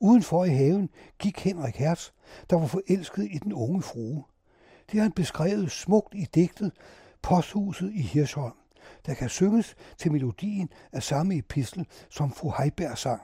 Udenfor 0.00 0.44
i 0.44 0.48
haven 0.48 0.90
gik 1.18 1.38
Henrik 1.40 1.76
Hertz, 1.76 2.10
der 2.50 2.56
var 2.56 2.66
forelsket 2.66 3.28
i 3.30 3.38
den 3.38 3.52
unge 3.52 3.82
frue. 3.82 4.24
Det 4.90 4.94
har 4.94 5.02
han 5.02 5.12
beskrevet 5.12 5.70
smukt 5.70 6.14
i 6.14 6.26
digtet 6.34 6.72
Posthuset 7.22 7.92
i 7.94 8.02
Hirsholm, 8.02 8.56
der 9.06 9.14
kan 9.14 9.28
synges 9.28 9.74
til 9.98 10.12
melodien 10.12 10.68
af 10.92 11.02
samme 11.02 11.38
epistel, 11.38 11.86
som 12.10 12.32
fru 12.32 12.52
Heiberg 12.58 12.98
sang. 12.98 13.22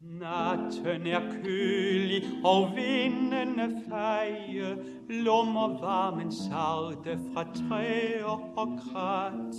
Natten 0.00 1.06
er 1.06 1.20
kølig 1.42 2.22
og 2.44 2.72
vindene 2.76 3.82
feje, 3.88 4.76
lummer 5.08 5.80
varmen 5.80 6.32
sarte 6.32 7.18
fra 7.32 7.44
træer 7.44 8.52
og 8.56 8.80
krat. 8.82 9.54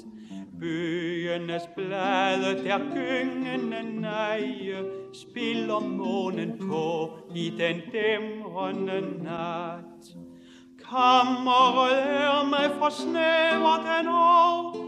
Bøgenes 0.60 1.62
blade 1.76 2.64
der 2.64 2.80
gyngende 2.94 4.02
neje, 4.02 4.86
spiller 5.14 5.80
månen 5.80 6.58
på 6.70 7.10
i 7.36 7.50
den 7.50 7.82
dæmrende 7.92 9.02
nat. 9.24 10.18
Kammeret 10.90 12.00
er 12.00 12.46
mig 12.50 12.72
for 12.80 12.90
snæver 12.90 13.98
den 13.98 14.08
år, 14.08 14.87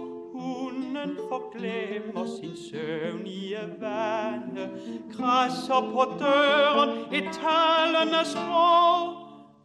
forglemmer 1.30 2.26
sin 2.42 2.58
søvn 2.72 3.28
i 3.28 3.54
vande, 3.80 4.70
krasser 5.14 5.92
på 5.94 6.04
døren 6.20 7.14
et 7.14 7.24
talende 7.24 8.26
sprog. 8.26 9.14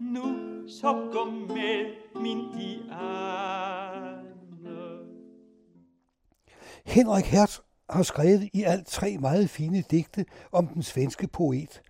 Nu 0.00 0.36
så 0.68 0.92
gå 1.12 1.24
med 1.30 1.86
min 2.22 2.38
Diane. 2.38 4.14
Henrik 6.84 7.24
Hertz 7.24 7.58
har 7.90 8.02
skrevet 8.02 8.48
i 8.52 8.62
alt 8.62 8.86
tre 8.86 9.18
meget 9.18 9.50
fine 9.50 9.82
digte 9.90 10.24
om 10.52 10.66
den 10.66 10.82
svenske 10.82 11.26
poet. 11.26 11.82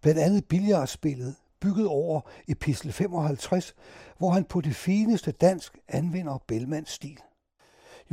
Blandt 0.00 0.20
andet 0.20 0.44
billiardspillet, 0.44 1.34
bygget 1.60 1.86
over 1.86 2.20
epistel 2.48 2.92
55, 2.92 3.74
hvor 4.18 4.30
han 4.30 4.44
på 4.44 4.60
det 4.60 4.76
fineste 4.76 5.32
dansk 5.32 5.78
anvender 5.88 6.38
Bellmans 6.48 6.90
stil. 6.90 7.18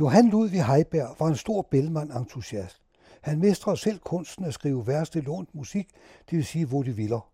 Johan 0.00 0.28
Ludvig 0.28 0.66
Heiberg 0.66 1.16
var 1.18 1.26
en 1.26 1.36
stor 1.36 1.62
Bellman-entusiast. 1.70 2.80
Han 3.20 3.38
mestrede 3.38 3.76
selv 3.76 3.98
kunsten 3.98 4.44
at 4.44 4.54
skrive 4.54 4.86
vers 4.86 5.10
til 5.10 5.24
lånt 5.24 5.54
musik, 5.54 5.88
det 6.30 6.36
vil 6.36 6.44
sige 6.44 6.70
vaudeviller. 6.70 7.30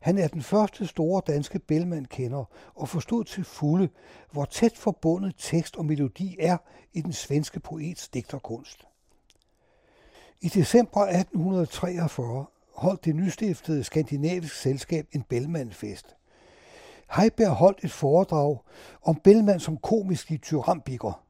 Han 0.00 0.18
er 0.18 0.28
den 0.28 0.42
første 0.42 0.86
store 0.86 1.22
danske 1.26 1.58
Bellman-kender 1.58 2.44
og 2.74 2.88
forstod 2.88 3.24
til 3.24 3.44
fulde, 3.44 3.88
hvor 4.32 4.44
tæt 4.44 4.76
forbundet 4.76 5.34
tekst 5.38 5.76
og 5.76 5.84
melodi 5.84 6.36
er 6.40 6.56
i 6.92 7.00
den 7.00 7.12
svenske 7.12 7.60
poets 7.60 8.08
digterkunst. 8.08 8.84
I 10.40 10.48
december 10.48 11.00
1843 11.00 12.46
holdt 12.74 13.04
det 13.04 13.16
nystiftede 13.16 13.84
skandinavisk 13.84 14.54
selskab 14.54 15.06
en 15.12 15.22
Bellman-fest. 15.22 16.16
Heiberg 17.16 17.50
holdt 17.52 17.84
et 17.84 17.92
foredrag 17.92 18.58
om 19.02 19.16
Bellman 19.24 19.60
som 19.60 19.76
komisk 19.76 20.42
tyrambiker 20.42 21.25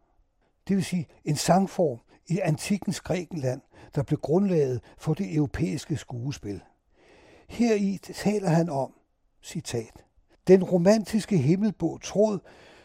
det 0.69 0.77
vil 0.77 0.85
sige 0.85 1.07
en 1.25 1.37
sangform 1.37 1.99
i 2.27 2.39
antikkens 2.39 3.01
Grækenland, 3.01 3.61
der 3.95 4.03
blev 4.03 4.21
grundlaget 4.21 4.81
for 4.99 5.15
det 5.15 5.35
europæiske 5.35 5.97
skuespil. 5.97 6.61
Heri 7.49 7.99
taler 8.03 8.49
han 8.49 8.71
om, 8.71 8.93
citat, 9.43 10.05
den 10.47 10.65
romantiske 10.65 11.37
himmelbå 11.37 11.99
tråd, 12.03 12.39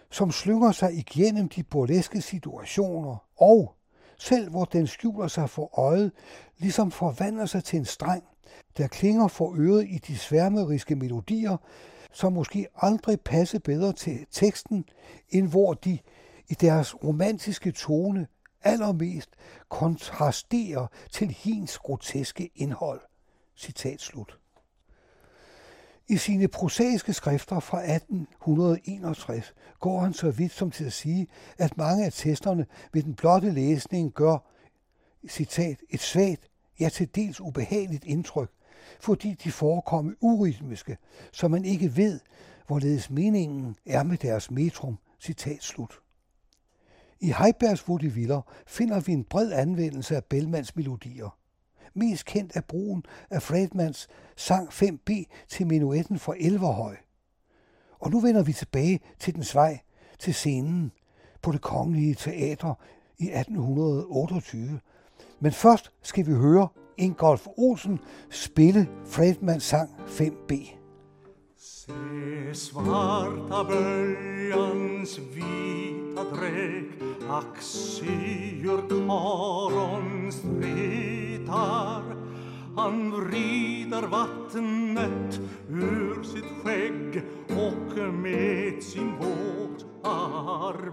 som 0.10 0.32
slynger 0.32 0.72
sig 0.72 0.94
igennem 0.94 1.50
de 1.50 1.64
burleske 1.64 2.22
situationer, 2.22 3.26
og 3.38 3.76
selv 4.18 4.50
hvor 4.50 4.66
den 4.66 4.88
skjuler 4.88 5.28
sig 5.28 5.50
for 5.50 5.80
øjet, 5.80 6.12
ligesom 6.58 6.92
forvandler 6.92 7.46
sig 7.46 7.64
til 7.64 7.80
en 7.80 7.86
streng, 7.86 8.24
der 8.78 8.88
klinger 8.88 9.28
for 9.28 9.56
øret 9.58 9.88
i 9.90 9.98
de 9.98 10.18
sværmeriske 10.18 10.96
melodier, 10.96 11.58
som 12.12 12.34
måske 12.34 12.68
aldrig 12.76 13.22
passer 13.22 13.60
bedre 13.60 13.94
til 13.94 14.26
teksten, 14.32 14.86
end 15.30 15.48
hvor 15.48 15.74
de 15.74 16.00
i 16.52 16.54
deres 16.54 17.04
romantiske 17.04 17.72
tone 17.72 18.28
allermest 18.64 19.30
kontrasterer 19.70 20.88
til 21.12 21.28
hins 21.28 21.78
groteske 21.78 22.50
indhold. 22.56 23.02
Citat 23.56 24.02
slut. 24.02 24.40
I 26.08 26.18
sine 26.18 26.48
prosaiske 26.48 27.14
skrifter 27.14 27.60
fra 27.60 27.78
1861 27.78 29.54
går 29.80 30.00
han 30.00 30.14
så 30.14 30.32
vidt 30.32 30.52
som 30.52 30.72
til 30.72 30.86
at 30.86 30.94
sige, 30.94 31.28
at 31.58 31.78
mange 31.78 32.06
af 32.06 32.14
testerne 32.14 32.66
ved 32.94 33.04
den 33.04 33.16
blotte 33.16 33.52
læsning 33.52 34.14
gør 34.14 34.38
citat, 35.30 35.80
et 35.90 36.00
svagt, 36.00 36.50
ja 36.80 36.90
til 36.90 37.16
dels 37.16 37.42
ubehageligt 37.42 38.06
indtryk, 38.06 38.52
fordi 39.00 39.34
de 39.44 39.52
forekommer 39.52 40.14
urytmiske, 40.22 40.98
så 41.32 41.48
man 41.48 41.66
ikke 41.66 41.98
ved, 41.98 42.20
hvorledes 42.68 43.10
meningen 43.10 43.76
er 43.86 44.04
med 44.04 44.18
deres 44.18 44.52
metrum. 44.52 44.98
Citat 45.20 45.64
slut. 45.64 46.02
I 47.22 47.34
Heibergs 47.38 47.88
Vaudeviller 47.88 48.42
finder 48.68 49.00
vi 49.00 49.12
en 49.12 49.24
bred 49.24 49.52
anvendelse 49.52 50.16
af 50.16 50.24
Bellmans 50.24 50.76
melodier. 50.76 51.38
Mest 51.94 52.26
kendt 52.26 52.56
er 52.56 52.62
brugen 52.62 53.04
af 53.30 53.42
Fredmans 53.42 54.08
sang 54.36 54.70
5B 54.70 55.24
til 55.48 55.68
minuetten 55.68 56.20
for 56.20 56.36
Elverhøj. 56.40 56.96
Og 58.00 58.12
nu 58.12 58.20
vender 58.20 58.44
vi 58.44 58.54
tilbage 58.54 59.00
til 59.20 59.36
den 59.36 59.46
vej 59.54 59.80
til 60.20 60.34
scenen 60.34 60.92
på 61.42 61.52
det 61.52 61.62
kongelige 61.62 62.16
teater 62.16 62.74
i 63.18 63.30
1828. 63.30 64.80
Men 65.40 65.52
først 65.52 65.92
skal 66.02 66.28
vi 66.28 66.32
høre 66.32 66.68
Ingolf 66.98 67.48
Olsen 67.58 68.00
spille 68.30 68.90
Fredmans 69.06 69.64
sang 69.64 69.90
5B. 69.90 70.81
Se 71.92 72.56
svarta 72.56 73.64
böljans 73.64 75.20
vita 75.20 76.24
dräkt 76.24 77.02
Axiur 77.30 78.82
karon 78.90 80.32
stritar 80.32 82.04
Han 82.76 83.12
vrider 83.12 84.08
vattnet 84.08 85.40
ur 85.70 86.24
sitt 86.24 86.52
skägg 86.64 87.24
och 87.50 88.14
med 88.14 88.84
sin 88.84 89.12
båt 89.20 89.86
arbetar. 90.04 90.92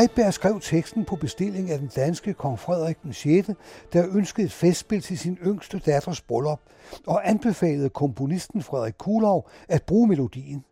Heiberg 0.00 0.34
skrev 0.34 0.60
teksten 0.60 1.04
på 1.04 1.16
bestilling 1.16 1.70
af 1.70 1.78
den 1.78 1.90
danske 1.96 2.34
kong 2.34 2.58
Frederik 2.58 3.02
den 3.02 3.12
6., 3.12 3.50
der 3.92 4.08
ønskede 4.16 4.46
et 4.46 4.52
festspil 4.52 5.02
til 5.02 5.18
sin 5.18 5.38
yngste 5.44 5.78
datters 5.78 6.20
bryllup, 6.20 6.60
og 7.06 7.28
anbefalede 7.28 7.88
komponisten 7.88 8.62
Frederik 8.62 8.94
Kulau 8.98 9.44
at 9.68 9.82
bruge 9.82 10.08
melodien. 10.08 10.64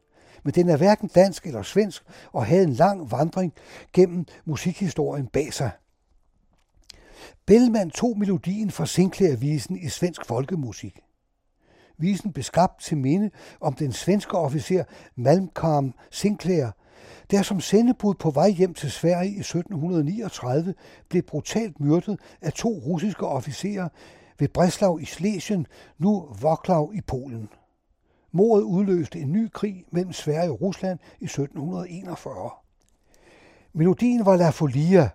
Men 0.42 0.54
den 0.54 0.68
er 0.68 0.76
hverken 0.76 1.08
dansk 1.08 1.46
eller 1.46 1.62
svensk 1.62 2.04
og 2.32 2.46
havde 2.46 2.64
en 2.64 2.72
lang 2.72 3.10
vandring 3.10 3.52
gennem 3.92 4.26
musikhistorien 4.44 5.26
bag 5.26 5.52
sig. 5.52 5.70
Bellman 7.46 7.90
tog 7.90 8.18
melodien 8.18 8.70
fra 8.70 8.86
Sinclair-visen 8.86 9.76
i 9.76 9.88
svensk 9.88 10.24
folkemusik. 10.24 10.98
Visen 11.98 12.32
blev 12.32 12.44
skabt 12.44 12.80
til 12.80 12.96
minde 12.96 13.30
om 13.60 13.72
den 13.74 13.92
svenske 13.92 14.38
officer 14.38 14.84
Malmkarm 15.16 15.94
Sinclair, 16.10 16.70
der 17.30 17.42
som 17.42 17.60
sendebud 17.60 18.14
på 18.14 18.30
vej 18.30 18.48
hjem 18.50 18.74
til 18.74 18.90
Sverige 18.90 19.34
i 19.34 19.38
1739 19.38 20.74
blev 21.08 21.22
brutalt 21.22 21.80
myrdet 21.80 22.20
af 22.40 22.52
to 22.52 22.68
russiske 22.68 23.26
officerer 23.26 23.88
ved 24.38 24.48
Breslau 24.48 24.98
i 24.98 25.04
Slesien, 25.04 25.66
nu 25.98 26.28
Wroclaw 26.42 26.90
i 26.92 27.00
Polen. 27.00 27.48
Mordet 28.32 28.62
udløste 28.62 29.18
en 29.18 29.32
ny 29.32 29.50
krig 29.52 29.84
mellem 29.90 30.12
Sverige 30.12 30.50
og 30.50 30.60
Rusland 30.60 30.98
i 31.20 31.24
1741. 31.24 32.50
Melodien 33.72 34.26
var 34.26 34.36
La 34.36 34.50
Folia, 34.50 35.10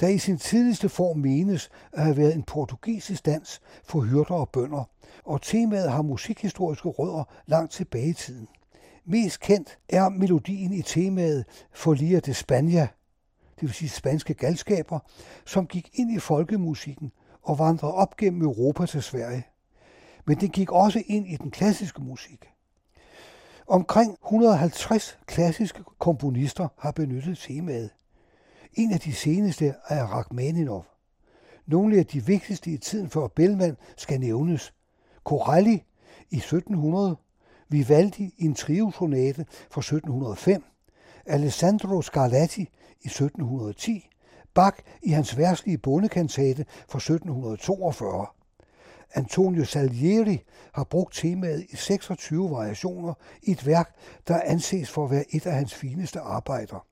der 0.00 0.08
i 0.08 0.18
sin 0.18 0.38
tidligste 0.38 0.88
form 0.88 1.18
menes 1.18 1.70
at 1.92 2.02
have 2.02 2.16
været 2.16 2.34
en 2.34 2.42
portugisisk 2.42 3.26
dans 3.26 3.60
for 3.84 4.00
hyrder 4.00 4.34
og 4.34 4.48
bønder, 4.48 4.84
og 5.24 5.42
temaet 5.42 5.90
har 5.90 6.02
musikhistoriske 6.02 6.88
rødder 6.88 7.24
langt 7.46 7.72
tilbage 7.72 8.08
i 8.08 8.12
tiden. 8.12 8.48
Mest 9.10 9.40
kendt 9.40 9.78
er 9.88 10.08
melodien 10.08 10.72
i 10.72 10.82
temaet 10.82 11.44
Folia 11.72 12.20
de 12.20 12.34
Spania, 12.34 12.88
det 13.54 13.62
vil 13.62 13.72
sige 13.72 13.88
spanske 13.88 14.34
galskaber, 14.34 14.98
som 15.46 15.66
gik 15.66 15.90
ind 15.92 16.16
i 16.16 16.18
folkemusikken 16.18 17.12
og 17.42 17.58
vandrede 17.58 17.94
op 17.94 18.16
gennem 18.16 18.42
Europa 18.42 18.86
til 18.86 19.02
Sverige. 19.02 19.46
Men 20.26 20.40
den 20.40 20.48
gik 20.48 20.72
også 20.72 21.02
ind 21.06 21.26
i 21.28 21.36
den 21.36 21.50
klassiske 21.50 22.02
musik. 22.02 22.44
Omkring 23.66 24.18
150 24.24 25.18
klassiske 25.26 25.84
komponister 25.98 26.68
har 26.78 26.90
benyttet 26.90 27.38
temaet. 27.38 27.90
En 28.74 28.92
af 28.92 29.00
de 29.00 29.12
seneste 29.12 29.74
er 29.88 30.04
Rachmaninov. 30.04 30.86
Nogle 31.66 31.98
af 31.98 32.06
de 32.06 32.26
vigtigste 32.26 32.70
i 32.70 32.76
tiden 32.76 33.10
før 33.10 33.26
Bellman 33.26 33.76
skal 33.96 34.20
nævnes. 34.20 34.74
Corelli 35.24 35.84
i 36.30 36.36
1700, 36.36 37.16
Vivaldi 37.68 38.34
i 38.36 38.44
en 38.44 38.54
triosonate 38.54 39.46
fra 39.70 39.80
1705, 39.80 40.64
Alessandro 41.26 42.02
Scarlatti 42.02 42.62
i 43.00 43.06
1710, 43.06 44.08
Bach 44.54 44.78
i 45.02 45.10
hans 45.10 45.36
værtslige 45.36 45.78
bondekantate 45.78 46.64
fra 46.88 46.98
1742. 46.98 48.26
Antonio 49.14 49.64
Salieri 49.64 50.44
har 50.72 50.84
brugt 50.84 51.14
temaet 51.14 51.66
i 51.70 51.76
26 51.76 52.50
variationer 52.50 53.14
i 53.42 53.50
et 53.50 53.66
værk, 53.66 53.94
der 54.28 54.40
anses 54.44 54.90
for 54.90 55.04
at 55.04 55.10
være 55.10 55.24
et 55.30 55.46
af 55.46 55.54
hans 55.54 55.74
fineste 55.74 56.20
arbejder. 56.20 56.86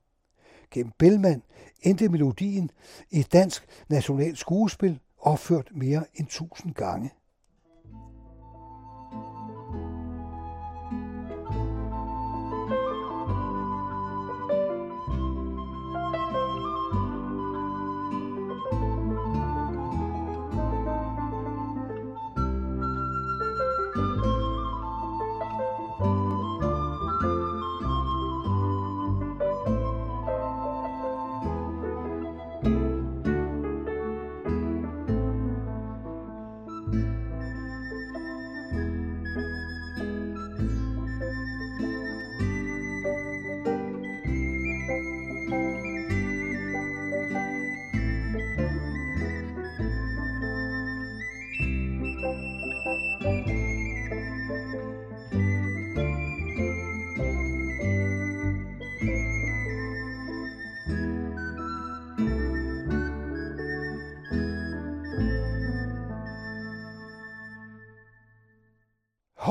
Gennem 0.71 0.91
Bellman 0.97 1.43
endte 1.81 2.09
melodien 2.09 2.71
i 3.11 3.19
et 3.19 3.33
dansk 3.33 3.65
nationalt 3.89 4.37
skuespil, 4.37 4.99
opført 5.19 5.69
mere 5.71 6.03
end 6.15 6.27
1000 6.27 6.73
gange. 6.73 7.11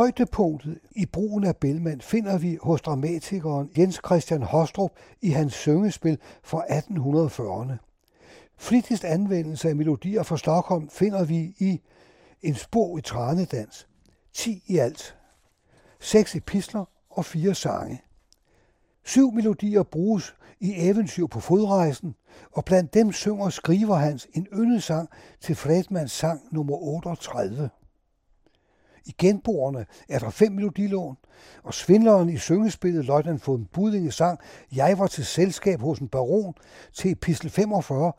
Højdepunktet 0.06 0.78
i 0.90 1.06
brugen 1.06 1.44
af 1.44 1.56
Bellman 1.56 2.00
finder 2.00 2.38
vi 2.38 2.58
hos 2.62 2.80
dramatikeren 2.80 3.70
Jens 3.78 4.00
Christian 4.06 4.42
Hostrup 4.42 4.90
i 5.22 5.30
hans 5.30 5.54
syngespil 5.54 6.18
fra 6.42 6.62
1840'erne. 6.64 7.72
Flittigst 8.56 9.04
anvendelse 9.04 9.68
af 9.68 9.76
melodier 9.76 10.22
fra 10.22 10.36
Stockholm 10.36 10.88
finder 10.88 11.24
vi 11.24 11.54
i 11.58 11.80
En 12.42 12.54
spor 12.54 12.98
i 12.98 13.00
tranedans. 13.00 13.88
10 14.32 14.62
i 14.66 14.78
alt. 14.78 15.16
Seks 16.00 16.36
epistler 16.36 16.84
og 17.10 17.24
fire 17.24 17.54
sange. 17.54 18.02
Syv 19.04 19.32
melodier 19.32 19.82
bruges 19.82 20.34
i 20.60 20.74
eventyr 20.76 21.26
på 21.26 21.40
fodrejsen, 21.40 22.14
og 22.52 22.64
blandt 22.64 22.94
dem 22.94 23.12
synger 23.12 23.48
skriver 23.48 23.94
hans 23.94 24.28
en 24.34 24.46
yndesang 24.52 25.08
til 25.40 25.54
Fredmans 25.54 26.12
sang 26.12 26.40
nummer 26.52 26.76
38. 26.76 27.70
I 29.06 29.14
genboerne 29.18 29.86
er 30.08 30.18
der 30.18 30.30
fem 30.30 30.52
melodilån, 30.52 31.16
og 31.62 31.74
svindleren 31.74 32.28
i 32.28 32.36
syngespillet 32.36 33.04
Løjtnant 33.04 33.46
en 33.46 33.68
Budinge 33.72 34.12
sang 34.12 34.38
Jeg 34.76 34.98
var 34.98 35.06
til 35.06 35.24
selskab 35.24 35.80
hos 35.80 35.98
en 35.98 36.08
baron 36.08 36.54
til 36.92 37.10
epistel 37.10 37.50
45 37.50 38.12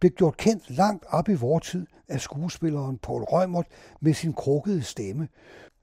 blev 0.00 0.12
gjort 0.12 0.36
kendt 0.36 0.70
langt 0.70 1.04
op 1.08 1.28
i 1.28 1.34
vor 1.34 1.58
tid 1.58 1.86
af 2.08 2.20
skuespilleren 2.20 2.98
Paul 2.98 3.22
Rømert 3.22 3.66
med 4.00 4.14
sin 4.14 4.32
krukkede 4.32 4.82
stemme. 4.82 5.28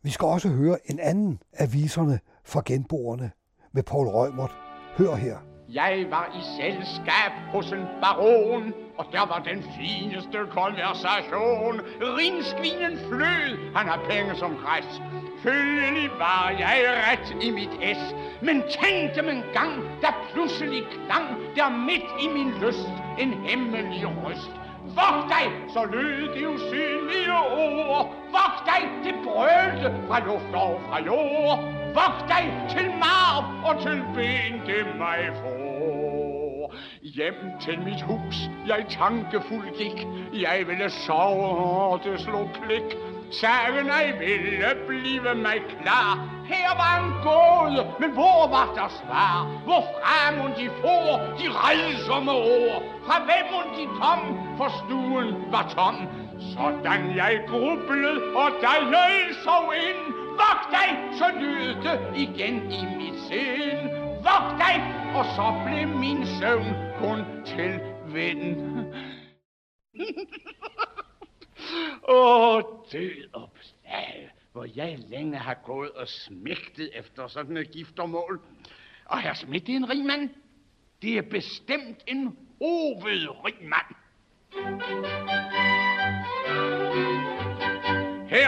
Vi 0.02 0.10
skal 0.10 0.26
også 0.26 0.50
høre 0.50 0.78
en 0.86 1.00
anden 1.00 1.40
af 1.54 1.74
viserne 1.74 2.20
fra 2.44 2.62
genboerne 2.66 3.32
med 3.72 3.84
Paul 3.84 4.08
Rømert. 4.08 4.52
Hør 4.98 5.16
her. 5.16 5.53
Jeg 5.74 6.06
var 6.10 6.28
i 6.40 6.42
selskab 6.62 7.32
hos 7.52 7.72
en 7.72 7.86
baron, 8.02 8.74
og 8.98 9.06
der 9.12 9.26
var 9.26 9.42
den 9.46 9.64
fineste 9.78 10.38
konversation. 10.50 11.82
Rinskvinen 12.02 12.98
flød, 13.10 13.74
han 13.76 13.88
har 13.88 14.00
penge 14.10 14.36
som 14.36 14.56
græs. 14.64 15.02
Følgelig 15.44 16.10
var 16.20 16.54
jeg 16.60 16.78
ret 17.08 17.44
i 17.44 17.52
mit 17.52 17.98
S, 17.98 18.16
men 18.42 18.64
tænkte 18.82 19.22
man 19.22 19.44
gang, 19.54 19.74
der 20.02 20.28
pludselig 20.34 20.84
klang 21.06 21.28
der 21.56 21.70
midt 21.70 22.10
i 22.22 22.28
min 22.28 22.52
lyst 22.62 22.90
en 23.20 23.34
hemmelig 23.34 24.08
røst. 24.26 24.52
Vogt 24.84 25.28
dig, 25.30 25.46
så 25.74 25.86
lød 25.86 26.36
det 26.36 26.48
usynlige 26.48 27.34
ord. 27.34 28.16
Vogt 28.32 28.64
dig, 28.66 28.82
det 29.04 29.16
brølte 29.24 30.08
fra 30.08 30.20
luft 30.20 30.54
og 30.54 30.82
fra 30.88 31.04
jord. 31.06 31.60
Vogt 31.94 32.28
dig 32.28 32.46
til 32.70 32.88
marv 32.90 33.44
og 33.66 33.82
til 33.82 34.04
ben 34.16 34.62
det 34.68 34.98
mig 34.98 35.30
for. 35.42 35.63
Hjem 37.16 37.60
til 37.62 37.80
mit 37.80 38.02
hus, 38.02 38.36
jeg 38.68 38.86
tankefuld 38.90 39.78
gik. 39.78 40.08
Jeg 40.34 40.68
ville 40.68 40.90
sove, 40.90 41.48
og 41.92 42.00
det 42.04 42.20
slog 42.20 42.50
klik. 42.54 42.98
Sagen 43.32 43.90
ej 43.90 44.12
ville 44.20 44.70
blive 44.88 45.36
mig 45.36 45.60
klar. 45.70 46.12
Her 46.46 46.70
var 46.82 46.94
en 47.04 47.12
gåde, 47.28 47.82
men 48.00 48.12
hvor 48.12 48.48
var 48.56 48.68
der 48.76 48.90
svar? 49.00 49.62
Hvorfra 49.64 50.20
må 50.38 50.48
de 50.60 50.70
få 50.84 50.98
de 51.40 51.48
redsomme 51.64 52.32
ord? 52.32 52.84
Fra 53.06 53.18
hvem 53.28 53.46
må 53.54 53.62
de 53.78 53.86
kom? 54.02 54.22
For 54.58 54.70
stuen 54.80 55.52
var 55.52 55.66
tom. 55.76 55.96
Sådan 56.54 57.16
jeg 57.16 57.42
grublede, 57.48 58.22
og 58.36 58.50
da 58.62 58.74
jeg 58.96 59.36
sov 59.44 59.74
ind, 59.90 60.14
Vok 60.42 60.62
dig, 60.72 60.90
så 61.20 61.26
lød 61.40 61.76
det 61.84 61.98
igen 62.16 62.72
i 62.72 62.86
mit 62.98 63.20
sind. 63.28 63.90
Vok 64.28 64.48
dig, 64.64 64.76
og 65.16 65.26
så 65.26 65.54
blev 65.66 65.88
min 65.88 66.28
søvn 66.40 66.83
kun 67.04 67.46
til 67.46 67.80
vinden. 68.14 68.94
Åh, 72.10 72.56
oh, 72.56 72.64
død 72.92 73.34
opslag, 73.34 74.32
hvor 74.52 74.68
jeg 74.76 75.00
længe 75.00 75.38
har 75.38 75.54
gået 75.54 75.92
og 75.92 76.08
smægtet 76.08 76.90
efter 76.94 77.28
sådan 77.28 77.58
et 77.58 77.72
giftermål. 77.72 78.42
Og 79.06 79.22
her 79.22 79.34
smidt 79.34 79.70
er 79.70 79.74
en 79.74 79.90
rig 79.90 80.06
mand. 80.06 80.30
Det 81.02 81.18
er 81.18 81.22
bestemt 81.22 82.04
en 82.08 82.38
Ove 82.60 83.28
Riemann. 83.46 83.96
Her 84.54 85.23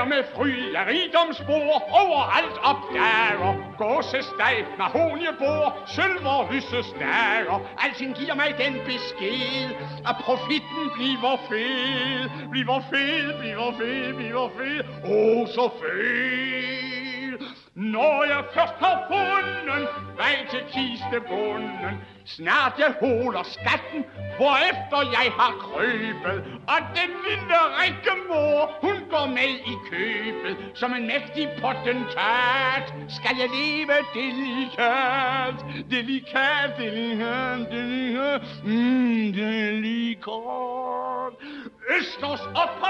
med 0.06 0.24
fryd 0.36 0.74
af 0.80 0.86
rigdomsbord, 0.88 1.82
overalt 2.02 2.58
opdager, 2.72 3.52
gåsesteg, 3.78 4.66
mahoniebord, 4.78 5.84
sølver, 5.96 6.52
lyse 6.52 6.84
stager. 6.84 7.58
Alting 7.84 8.16
giver 8.16 8.36
mig 8.36 8.50
den 8.64 8.74
besked, 8.86 9.70
at 10.10 10.16
profitten 10.26 10.84
bliver 10.96 11.36
fed, 11.50 12.50
bliver 12.52 12.82
fed, 12.90 13.40
bliver 13.40 13.72
fed, 13.80 14.14
bliver 14.14 14.50
fed, 14.58 14.80
åh 15.04 15.42
oh, 15.42 15.48
så 15.48 15.70
fed. 15.80 17.05
Når 17.76 18.24
jeg 18.24 18.44
først 18.54 18.74
har 18.80 18.98
fundet 19.08 19.88
vej 20.18 20.36
til 20.50 20.64
kistebunden, 20.74 21.96
snart 22.26 22.74
jeg 22.78 22.94
holder 23.02 23.44
skatten, 23.44 24.06
efter 24.70 25.00
jeg 25.18 25.32
har 25.40 25.54
krøbet, 25.60 26.38
og 26.68 26.80
den 26.98 27.12
lille 27.28 27.56
mor, 28.30 28.78
hun 28.82 28.98
går 29.10 29.26
med 29.28 29.52
i 29.74 29.76
købet, 29.90 30.58
som 30.74 30.94
en 30.94 31.08
mægtig 31.08 31.50
potentat, 31.62 32.94
skal 33.08 33.36
jeg 33.40 33.50
leve 33.60 33.96
delikat, 34.14 35.56
delikat, 35.90 36.70
delikat, 36.78 37.72
delikat, 37.72 38.42
mm, 38.64 39.34
delikat. 39.34 40.75
Østers 41.90 42.42
og 42.42 42.70
på 42.80 42.86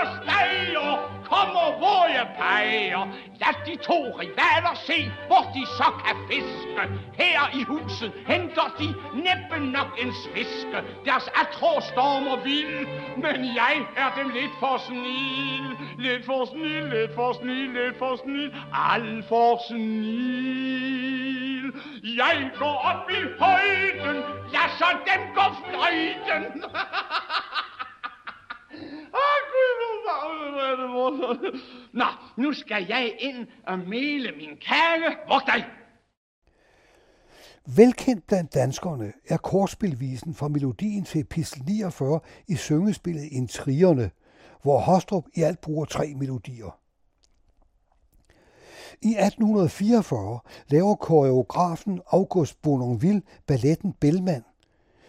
kommer 1.31 1.77
hvor 1.77 2.07
jeg 2.17 2.27
peger. 2.39 3.03
Lad 3.41 3.55
de 3.65 3.75
to 3.75 3.99
rivaler 4.19 4.75
se, 4.87 5.11
hvor 5.27 5.43
de 5.55 5.65
så 5.65 5.87
kan 6.05 6.15
fiske. 6.29 6.83
Her 7.13 7.39
i 7.59 7.63
huset 7.63 8.11
henter 8.27 8.75
de 8.79 8.87
næppe 9.13 9.65
nok 9.71 9.99
en 10.01 10.13
sviske. 10.23 10.77
Deres 11.05 11.27
atro 11.41 11.81
stormer 11.81 12.43
vild, 12.43 12.87
men 13.17 13.55
jeg 13.55 13.75
er 13.97 14.09
dem 14.17 14.29
lidt 14.29 14.51
for 14.59 14.77
snil. 14.77 15.67
Lidt 15.97 16.25
for 16.25 16.45
snil, 16.45 16.83
lidt 16.83 17.15
for 17.15 17.33
snil, 17.33 17.69
lidt 17.69 17.97
for 17.97 18.15
snil, 18.15 18.55
alt 18.73 19.25
for 19.27 19.67
snil. 19.67 21.05
Jeg 22.03 22.51
går 22.59 22.77
op 22.91 23.09
i 23.09 23.21
højden, 23.39 24.15
lad 24.53 24.69
så 24.79 24.89
dem 25.07 25.21
gå 25.35 25.45
fløjten. 25.63 26.63
Nå, 31.93 32.05
nu 32.37 32.53
skal 32.53 32.85
jeg 32.89 33.15
ind 33.19 33.47
og 33.67 33.79
mele 33.79 34.31
min 34.31 34.57
kage. 34.61 35.17
Vok 35.29 35.45
dig! 35.45 35.65
Velkendt 37.75 38.27
blandt 38.27 38.53
danskerne 38.53 39.13
er 39.29 39.37
kortspilvisen 39.37 40.33
fra 40.33 40.47
melodien 40.47 41.03
til 41.03 41.21
epistel 41.21 41.63
49 41.67 42.19
i 42.47 42.55
syngespillet 42.55 43.23
Intrigerne, 43.31 44.11
hvor 44.61 44.79
Hostrup 44.79 45.25
i 45.35 45.41
alt 45.41 45.61
bruger 45.61 45.85
tre 45.85 46.13
melodier. 46.15 46.79
I 49.01 49.07
1844 49.07 50.39
laver 50.67 50.95
koreografen 50.95 52.01
August 52.07 52.61
Bournonville 52.61 53.21
balletten 53.47 53.93
Bellman, 53.93 54.43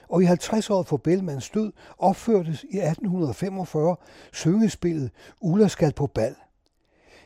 og 0.09 0.23
i 0.23 0.25
50 0.25 0.71
år 0.71 0.83
for 0.83 0.97
Bellmans 0.97 1.51
død 1.51 1.73
opførtes 1.99 2.63
i 2.63 2.79
1845 2.79 3.97
syngespillet 4.33 5.11
Ulla 5.41 5.69
skal 5.69 5.93
på 5.93 6.07
bal. 6.07 6.35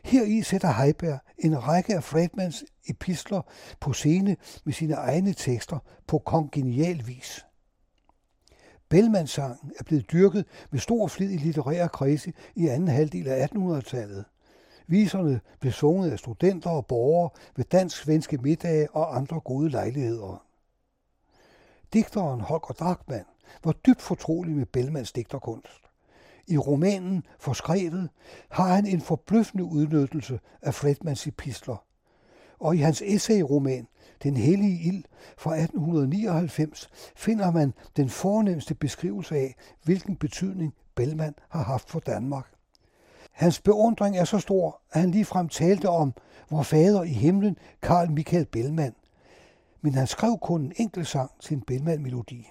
Her 0.05 0.25
i 0.25 0.43
sætter 0.43 0.73
Heiberg 0.73 1.19
en 1.38 1.69
række 1.69 1.95
af 1.95 2.05
Fredmans 2.05 2.64
epistler 2.87 3.43
på 3.81 3.93
scene 3.93 4.37
med 4.64 4.73
sine 4.73 4.95
egne 4.95 5.33
tekster 5.33 5.79
på 6.07 6.19
kongenial 6.19 7.03
vis. 7.07 7.45
Bellmansangen 8.88 9.73
er 9.79 9.85
blevet 9.85 10.12
dyrket 10.12 10.45
med 10.71 10.81
stor 10.81 11.07
flid 11.07 11.31
i 11.31 11.37
litterære 11.37 11.88
kredse 11.88 12.33
i 12.55 12.69
anden 12.69 12.88
halvdel 12.88 13.29
af 13.29 13.47
1800-tallet. 13.47 14.25
Viserne 14.87 15.40
blev 15.61 15.73
sunget 15.73 16.11
af 16.11 16.19
studenter 16.19 16.71
og 16.71 16.87
borgere 16.87 17.31
ved 17.57 17.64
dansk-svenske 17.64 18.38
middage 18.38 18.90
og 18.90 19.16
andre 19.16 19.40
gode 19.40 19.71
lejligheder. 19.71 20.49
Digteren 21.92 22.40
Holger 22.40 22.74
Drachmann 22.79 23.24
var 23.64 23.72
dybt 23.72 24.03
fortrolig 24.03 24.57
med 24.57 24.66
Bellmans 24.66 25.12
digterkunst. 25.12 25.83
I 26.46 26.59
romanen 26.59 27.22
Forskrevet 27.38 28.09
har 28.50 28.74
han 28.74 28.87
en 28.87 29.00
forbløffende 29.00 29.64
udnyttelse 29.64 30.40
af 30.62 30.74
Fredmans 30.74 31.26
epistler. 31.26 31.85
Og 32.61 32.76
i 32.76 32.79
hans 32.79 33.03
essayroman 33.03 33.87
Den 34.22 34.37
hellige 34.37 34.83
ild 34.88 35.05
fra 35.38 35.57
1899 35.57 36.90
finder 37.16 37.50
man 37.50 37.74
den 37.96 38.09
fornemmeste 38.09 38.74
beskrivelse 38.74 39.37
af, 39.37 39.55
hvilken 39.85 40.16
betydning 40.16 40.74
Bellman 40.94 41.35
har 41.48 41.62
haft 41.62 41.90
for 41.90 42.00
Danmark. 42.00 42.46
Hans 43.33 43.61
beundring 43.61 44.16
er 44.16 44.24
så 44.24 44.38
stor, 44.38 44.81
at 44.92 45.00
han 45.00 45.11
ligefrem 45.11 45.48
talte 45.48 45.88
om 45.88 46.12
vor 46.50 46.62
fader 46.62 47.03
i 47.03 47.12
himlen, 47.12 47.57
Karl 47.83 48.11
Michael 48.11 48.46
Bellman, 48.46 48.94
men 49.83 49.95
han 49.95 50.07
skrev 50.07 50.38
kun 50.43 50.61
en 50.61 50.73
enkelt 50.77 51.07
sang 51.07 51.31
til 51.40 51.57
en 51.57 51.62
Bellman-melodi. 51.62 52.49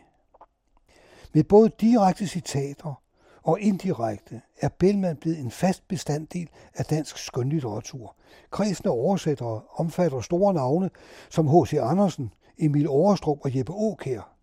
Med 1.34 1.44
både 1.44 1.72
direkte 1.82 2.28
citater 2.28 3.02
og 3.44 3.60
indirekte 3.60 4.42
er 4.62 4.70
Bellman 4.70 5.16
blevet 5.16 5.40
en 5.40 5.52
fast 5.52 5.88
bestanddel 5.88 6.50
af 6.76 6.86
dansk 6.86 7.18
skønlitteratur. 7.18 8.16
Kredsen 8.52 8.88
af 8.88 8.92
oversættere 8.92 9.62
omfatter 9.76 10.22
store 10.22 10.54
navne 10.54 10.90
som 11.30 11.48
H.C. 11.48 11.74
Andersen, 11.74 12.34
Emil 12.58 12.88
Overstrup 12.88 13.38
og 13.42 13.58
Jeppe 13.58 13.74
Åkær. 13.74 14.36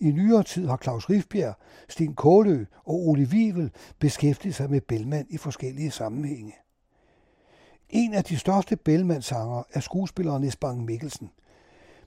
I 0.00 0.10
nyere 0.10 0.42
tid 0.42 0.68
har 0.68 0.78
Claus 0.82 1.10
Rifbjerg, 1.10 1.54
Sten 1.88 2.14
Kålø 2.14 2.64
og 2.84 3.08
Ole 3.08 3.24
Wivel 3.24 3.70
beskæftiget 3.98 4.54
sig 4.54 4.70
med 4.70 4.80
Bellman 4.80 5.26
i 5.30 5.36
forskellige 5.36 5.90
sammenhænge. 5.90 6.54
En 7.88 8.14
af 8.14 8.24
de 8.24 8.38
største 8.38 8.76
Bellman-sanger 8.76 9.62
er 9.72 9.80
skuespilleren 9.80 10.44
Esbang 10.44 10.84
Mikkelsen– 10.84 11.30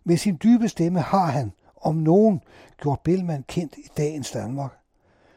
med 0.05 0.17
sin 0.17 0.39
dybe 0.43 0.67
stemme 0.67 0.99
har 0.99 1.25
han, 1.25 1.51
om 1.81 1.95
nogen, 1.95 2.41
gjort 2.81 2.99
Bellman 3.03 3.43
kendt 3.47 3.75
i 3.77 3.87
dagens 3.97 4.31
Danmark. 4.31 4.77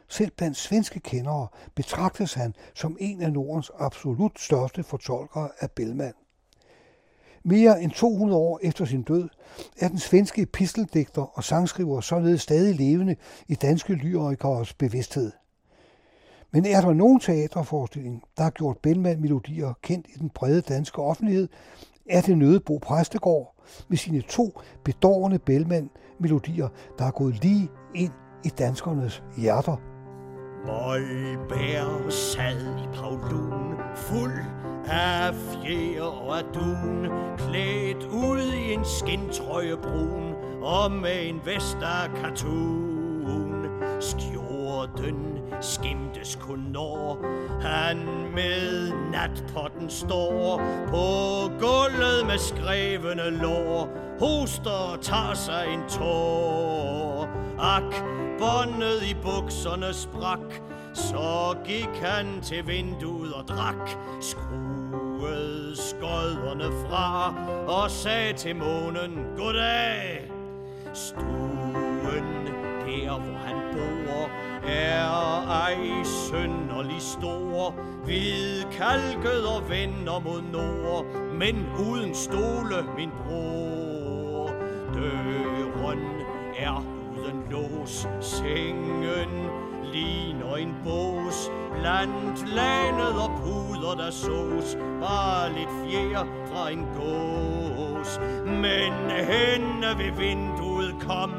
Selv 0.07 0.31
blandt 0.31 0.57
svenske 0.57 0.99
kendere 0.99 1.47
betragtes 1.75 2.33
han 2.33 2.55
som 2.75 2.97
en 2.99 3.21
af 3.21 3.33
Nordens 3.33 3.71
absolut 3.79 4.39
største 4.39 4.83
fortolkere 4.83 5.49
af 5.59 5.71
Bellman. 5.71 6.13
Mere 7.43 7.81
end 7.81 7.91
200 7.91 8.39
år 8.39 8.59
efter 8.63 8.85
sin 8.85 9.01
død 9.01 9.29
er 9.79 9.87
den 9.87 9.99
svenske 9.99 10.41
episteldigter 10.41 11.37
og 11.37 11.43
sangskriver 11.43 12.01
således 12.01 12.41
stadig 12.41 12.75
levende 12.75 13.15
i 13.47 13.55
danske 13.55 13.93
lyrikers 13.93 14.73
bevidsthed. 14.73 15.31
Men 16.51 16.65
er 16.65 16.81
der 16.81 16.93
nogen 16.93 17.19
teaterforestilling, 17.19 18.23
der 18.37 18.43
har 18.43 18.49
gjort 18.49 18.77
Bellman-melodier 18.77 19.73
kendt 19.81 20.07
i 20.15 20.19
den 20.19 20.29
brede 20.29 20.61
danske 20.61 21.01
offentlighed, 21.01 21.47
er 22.09 22.21
det 22.21 22.37
Nødebo 22.37 22.77
Præstegård 22.77 23.58
med 23.87 23.97
sine 23.97 24.21
to 24.21 24.61
bedårende 24.83 25.39
Bellman-melodier, 25.39 26.67
der 26.97 27.05
er 27.05 27.11
gået 27.11 27.43
lige 27.43 27.69
ind 27.95 28.11
i 28.45 28.49
danskernes 28.49 29.23
hjerter. 29.37 29.75
Møgbær 30.65 32.09
sad 32.09 32.77
i 32.77 32.87
Paulun, 32.93 33.75
fuld 33.95 34.39
af 34.87 35.33
fjer 35.35 36.01
og 36.01 36.37
af 36.37 36.43
dun, 36.43 37.07
klædt 37.37 38.05
ud 38.05 38.53
i 38.53 38.73
en 38.73 38.85
skintrøje 38.85 39.77
brun 39.77 40.33
og 40.61 40.91
med 40.91 41.29
en 41.29 41.41
vest 41.45 41.77
af 41.81 42.09
katun. 42.21 42.89
Skjorten 44.89 45.39
skimtes 45.61 46.35
kun 46.41 46.59
når 46.73 47.25
han 47.61 47.97
med 48.35 48.91
natpotten 49.11 49.89
står 49.89 50.61
på 50.87 51.05
gulvet 51.59 52.25
med 52.27 52.37
skrevne 52.37 53.29
lår, 53.29 53.89
hoster 54.19 54.71
og 54.71 55.01
tager 55.01 55.33
sig 55.33 55.73
en 55.73 55.83
tår. 55.89 57.29
Ak, 57.59 57.95
båndet 58.39 59.03
i 59.03 59.15
bukserne 59.23 59.93
sprak, 59.93 60.61
så 60.93 61.55
gik 61.65 62.01
han 62.01 62.41
til 62.41 62.67
vinduet 62.67 63.33
og 63.33 63.47
drak, 63.47 63.89
skruede 64.21 65.75
skodderne 65.75 66.71
fra 66.87 67.33
og 67.67 67.91
sagde 67.91 68.33
til 68.33 68.55
månen, 68.55 69.25
Goddag! 69.37 70.31
Stod 70.93 71.48
der, 73.09 73.19
hvor 73.19 73.37
han 73.37 73.55
bor, 73.73 74.29
er 74.67 75.47
ej 75.49 76.03
sønderlig 76.03 77.01
stor, 77.01 77.75
hvid 78.05 78.63
kalket 78.63 79.47
og 79.47 79.69
vender 79.69 80.19
mod 80.19 80.41
nord, 80.41 81.05
men 81.33 81.65
uden 81.89 82.15
stole, 82.15 82.77
min 82.97 83.09
bror. 83.23 84.49
Døren 84.93 85.99
er 86.57 86.85
uden 87.17 87.43
lås, 87.51 88.07
sengen 88.19 89.49
ligner 89.93 90.55
en 90.55 90.75
bås, 90.83 91.51
blandt 91.73 92.49
landet 92.55 93.13
og 93.23 93.31
puder, 93.43 93.95
der 93.95 94.11
sås, 94.11 94.77
bare 95.01 95.53
lidt 95.53 95.69
fjer 95.83 96.25
fra 96.51 96.69
en 96.69 96.85
gås. 96.97 98.19
Men 98.45 98.93
henne 99.09 99.87
ved 99.97 100.11
vinduet 100.11 100.68
udkom. 100.79 101.33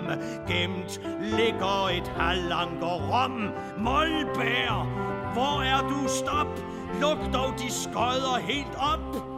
Gemt 0.49 1.01
ligger 1.37 1.89
et 1.89 2.09
halvanker 2.17 2.97
rom. 3.11 3.39
Målbær, 3.79 4.87
hvor 5.35 5.63
er 5.63 5.81
du 5.89 6.09
stop? 6.09 6.53
Luk 7.01 7.33
dog 7.35 7.51
de 7.59 7.73
skodder 7.73 8.39
helt 8.39 8.77
op. 8.93 9.31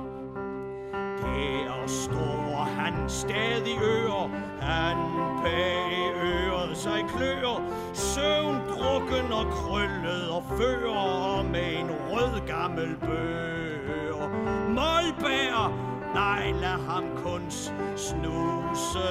Der 1.23 1.87
står 1.87 2.69
han 2.79 2.95
stadig 3.09 3.79
øre, 3.83 4.31
han 4.61 4.97
bag 5.45 6.13
øret 6.25 6.77
sig 6.77 7.05
klør, 7.17 7.63
søvn 7.93 8.57
drukken 8.69 9.33
og 9.33 9.47
krøllet 9.53 10.31
og 10.31 10.43
fører 10.59 11.43
med 11.43 11.81
en 11.81 11.91
rød 12.11 12.47
gammel 12.47 12.97
bør. 13.01 14.29
Målbær, 14.69 15.73
nej 16.15 16.53
lad 16.53 16.79
ham 16.89 17.05
kun 17.25 17.51
snuse 17.97 19.09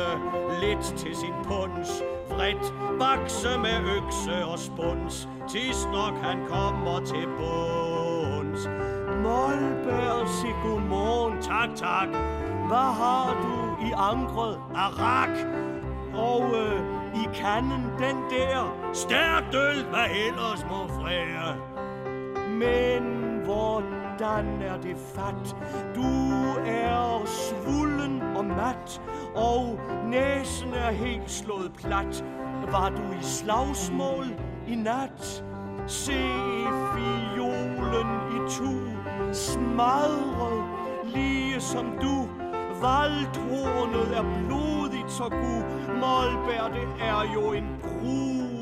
lidt 0.61 0.97
til 0.97 1.15
sin 1.15 1.33
puns, 1.43 1.89
vredt 2.29 2.73
bakse 2.99 3.57
med 3.57 3.77
økse 3.97 4.45
og 4.45 4.59
spuns, 4.59 5.29
tis 5.49 5.87
nok 5.93 6.13
han 6.23 6.37
kommer 6.49 6.99
til 6.99 7.27
bunds. 7.37 8.67
Målbær, 9.23 10.25
sig 10.25 10.55
godmorgen, 10.63 11.41
tak, 11.41 11.69
tak. 11.75 12.07
Hvad 12.67 12.91
har 13.01 13.37
du 13.43 13.85
i 13.87 13.91
ankret 13.97 14.57
Arak! 14.75 15.37
Og 16.13 16.43
øh, 16.55 16.81
i 17.15 17.25
kanden 17.35 17.83
den 17.99 18.15
der 18.29 18.77
stærkt 18.93 19.55
øl, 19.55 19.85
hvad 19.89 20.07
ellers 20.27 20.65
må 20.69 20.87
frære. 20.87 21.55
Men 22.49 23.21
hvordan 24.21 24.61
er 24.61 24.81
det 24.81 24.97
fat? 25.15 25.55
Du 25.95 26.11
er 26.65 27.25
svullen 27.25 28.21
og 28.21 28.45
mat, 28.45 29.01
og 29.35 29.79
næsen 30.05 30.73
er 30.73 30.91
helt 30.91 31.31
slået 31.31 31.71
plat. 31.73 32.25
Var 32.71 32.89
du 32.89 33.01
i 33.19 33.23
slagsmål 33.23 34.25
i 34.67 34.75
nat? 34.75 35.43
Se 35.87 36.21
fiolen 36.93 38.09
i 38.35 38.39
tu, 38.49 38.71
smadret, 39.33 40.63
lige 41.05 41.61
som 41.61 41.85
du. 42.01 42.29
Valdhornet 42.81 44.17
er 44.17 44.45
blodigt 44.47 45.11
så 45.11 45.29
gu, 45.29 45.55
Målbær 45.93 46.67
det 46.73 46.87
er 46.99 47.33
jo 47.33 47.51
en 47.51 47.67
brud. 47.81 48.60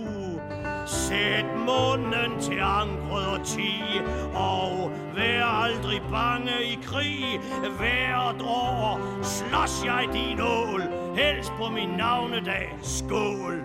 Sæt 0.89 1.45
munden 1.57 2.41
til 2.41 2.59
angrød 2.59 3.25
og 3.25 3.45
ti, 3.45 4.01
og 4.33 4.91
vær 5.15 5.45
aldrig 5.45 6.01
bange 6.11 6.63
i 6.63 6.79
krig. 6.83 7.39
Hvert 7.77 8.41
år 8.41 8.99
slås 9.23 9.85
jeg 9.85 10.09
din 10.13 10.41
ål, 10.41 10.81
helst 11.15 11.51
på 11.57 11.69
min 11.69 11.89
navnedag. 11.89 12.77
Skål! 12.81 13.61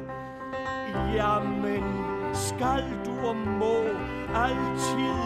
Jamen, 1.14 1.84
skal 2.34 2.84
du 3.06 3.28
og 3.28 3.36
må 3.36 3.76
altid 4.34 5.20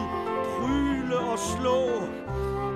pryle 0.59 1.19
og 1.19 1.39
slå. 1.39 1.81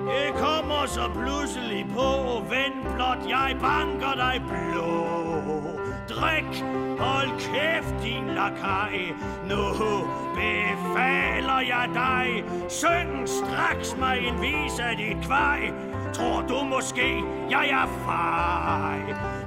Det 0.07 0.33
kommer 0.33 0.85
så 0.85 1.09
pludselig 1.13 1.85
på, 1.95 2.09
vend 2.49 2.95
blot, 2.95 3.29
jeg 3.29 3.57
banker 3.61 4.15
dig 4.15 4.41
blå. 4.47 5.22
Drik, 6.15 6.63
hold 6.99 7.29
kæft 7.39 8.03
din 8.03 8.27
lakaj, 8.27 8.93
nu 9.49 9.63
befaler 10.35 11.59
jeg 11.59 11.89
dig. 11.93 12.43
Syng 12.69 13.27
straks 13.29 13.97
mig 13.99 14.17
en 14.27 14.41
vis 14.41 14.79
af 14.79 14.97
dit 14.97 15.25
kvej, 15.25 15.71
tror 16.13 16.41
du 16.41 16.63
måske, 16.63 17.23
jeg 17.49 17.69
er 17.69 17.87
fej. 18.05 18.99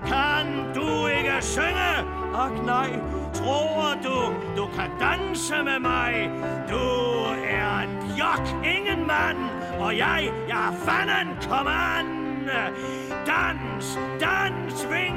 Kan 0.07 0.47
du 0.75 1.07
ikke 1.07 1.37
synge? 1.41 1.93
Ak 2.35 2.65
nej, 2.65 2.91
tror 3.35 3.95
du, 4.05 4.35
du 4.57 4.69
kan 4.77 4.91
danse 5.01 5.55
med 5.65 5.79
mig? 5.79 6.31
Du 6.69 6.85
er 7.49 7.79
en 7.81 8.15
bjok, 8.17 8.65
ingen 8.65 9.07
mand, 9.07 9.39
og 9.81 9.97
jeg, 9.97 10.31
jeg 10.49 10.69
er 10.69 10.73
fanden, 10.85 11.51
kom 11.51 11.67
an! 11.67 12.26
Dans, 12.47 13.99
dans, 14.21 14.73
sving 14.81 15.17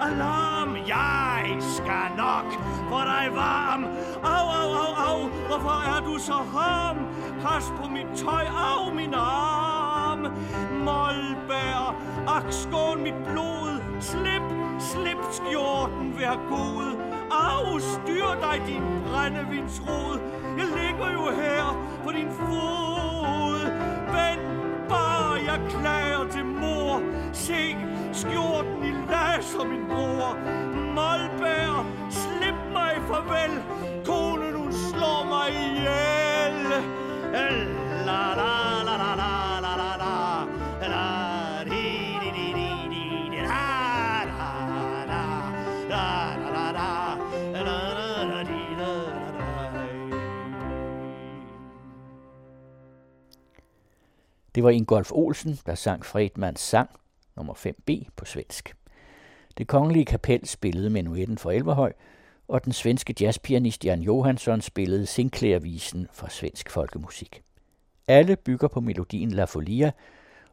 alarm, 0.00 0.76
jeg 0.86 1.56
skal 1.60 2.16
nok 2.16 2.52
få 2.88 2.98
dig 3.04 3.28
varm. 3.32 3.84
Au, 4.22 4.44
au, 4.60 4.70
au, 4.82 4.92
au, 5.06 5.28
hvorfor 5.48 5.96
er 5.96 6.00
du 6.00 6.18
så 6.18 6.32
ham? 6.32 6.96
Pas 7.42 7.72
på 7.76 7.88
mit 7.88 8.06
tøj, 8.16 8.44
af 8.44 8.94
min 8.94 9.14
arm. 9.14 10.20
Målbær, 10.84 11.94
ak, 12.26 12.44
mit 12.98 13.14
blod, 13.24 13.80
slip, 14.00 14.42
slip 14.78 15.18
skjorten, 15.32 16.18
vær 16.18 16.36
god. 16.48 16.96
Au, 17.30 17.78
styr 17.78 18.28
dig, 18.40 18.62
din 18.66 18.82
brændevindsrod. 19.06 20.20
Jeg 20.58 20.66
ligger 20.66 21.12
jo 21.12 21.30
her 21.30 21.64
på 22.04 22.12
din 22.12 22.30
fod. 22.30 23.60
Vent 24.14 24.42
bare, 24.88 25.32
jeg 25.46 25.60
klager 25.70 26.03
til 26.32 26.44
mor. 26.44 27.02
Se, 27.32 27.76
skjorten 28.12 28.84
i 28.84 28.92
laser, 29.10 29.64
min 29.64 29.86
bror. 29.88 30.36
Målbær, 30.96 31.84
slip 32.10 32.60
mig 32.72 33.00
farvel. 33.08 33.58
Konen, 34.06 34.54
hun 34.54 34.72
slår 34.72 35.24
mig 35.32 35.50
ihjel. 35.66 36.84
La 38.06 38.34
la 38.36 38.36
la 38.36 38.73
Det 54.54 54.64
var 54.64 54.70
Ingolf 54.70 55.12
Olsen, 55.12 55.58
der 55.66 55.74
sang 55.74 56.04
Fredmans 56.04 56.60
sang, 56.60 56.90
nummer 57.36 57.54
5b 57.54 58.08
på 58.16 58.24
svensk. 58.24 58.76
Det 59.58 59.68
kongelige 59.68 60.04
kapel 60.04 60.46
spillede 60.46 60.90
menuetten 60.90 61.38
for 61.38 61.50
Elverhøj, 61.50 61.92
og 62.48 62.64
den 62.64 62.72
svenske 62.72 63.14
jazzpianist 63.20 63.84
Jan 63.84 64.00
Johansson 64.00 64.60
spillede 64.60 65.06
Sinclair-visen 65.06 66.08
for 66.12 66.28
svensk 66.28 66.70
folkemusik. 66.70 67.42
Alle 68.08 68.36
bygger 68.36 68.68
på 68.68 68.80
melodien 68.80 69.30
La 69.30 69.44
Folia, 69.44 69.90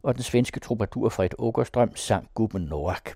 og 0.03 0.15
den 0.15 0.23
svenske 0.23 0.59
troubadour 0.59 1.09
Fred 1.09 1.29
Åkerstrøm 1.37 1.95
sang 1.95 2.27
Gubben 2.33 2.61
Noak. 2.61 3.13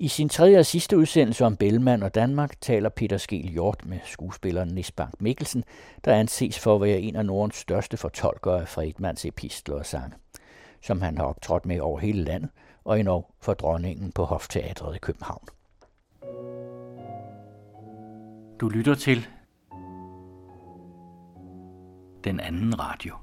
I 0.00 0.08
sin 0.08 0.28
tredje 0.28 0.58
og 0.58 0.66
sidste 0.66 0.98
udsendelse 0.98 1.44
om 1.44 1.56
Bellman 1.56 2.02
og 2.02 2.14
Danmark 2.14 2.60
taler 2.60 2.88
Peter 2.88 3.16
Skel 3.16 3.48
Hjort 3.48 3.86
med 3.86 3.98
skuespilleren 4.04 4.68
Nisbank 4.68 5.20
Mikkelsen, 5.20 5.64
der 6.04 6.14
anses 6.14 6.58
for 6.58 6.74
at 6.74 6.80
være 6.80 7.00
en 7.00 7.16
af 7.16 7.26
Nordens 7.26 7.56
største 7.56 7.96
fortolkere 7.96 8.60
af 8.60 8.68
Fredmans 8.68 9.24
epistler 9.24 9.76
og 9.76 9.86
sange, 9.86 10.16
som 10.82 11.02
han 11.02 11.18
har 11.18 11.24
optrådt 11.24 11.66
med 11.66 11.80
over 11.80 11.98
hele 11.98 12.24
landet 12.24 12.50
og 12.84 13.00
endnu 13.00 13.24
for 13.40 13.54
dronningen 13.54 14.12
på 14.12 14.24
Hofteatret 14.24 14.96
i 14.96 14.98
København. 14.98 15.44
Du 18.60 18.68
lytter 18.68 18.94
til 18.94 19.26
den 22.24 22.40
anden 22.40 22.80
radio. 22.80 23.14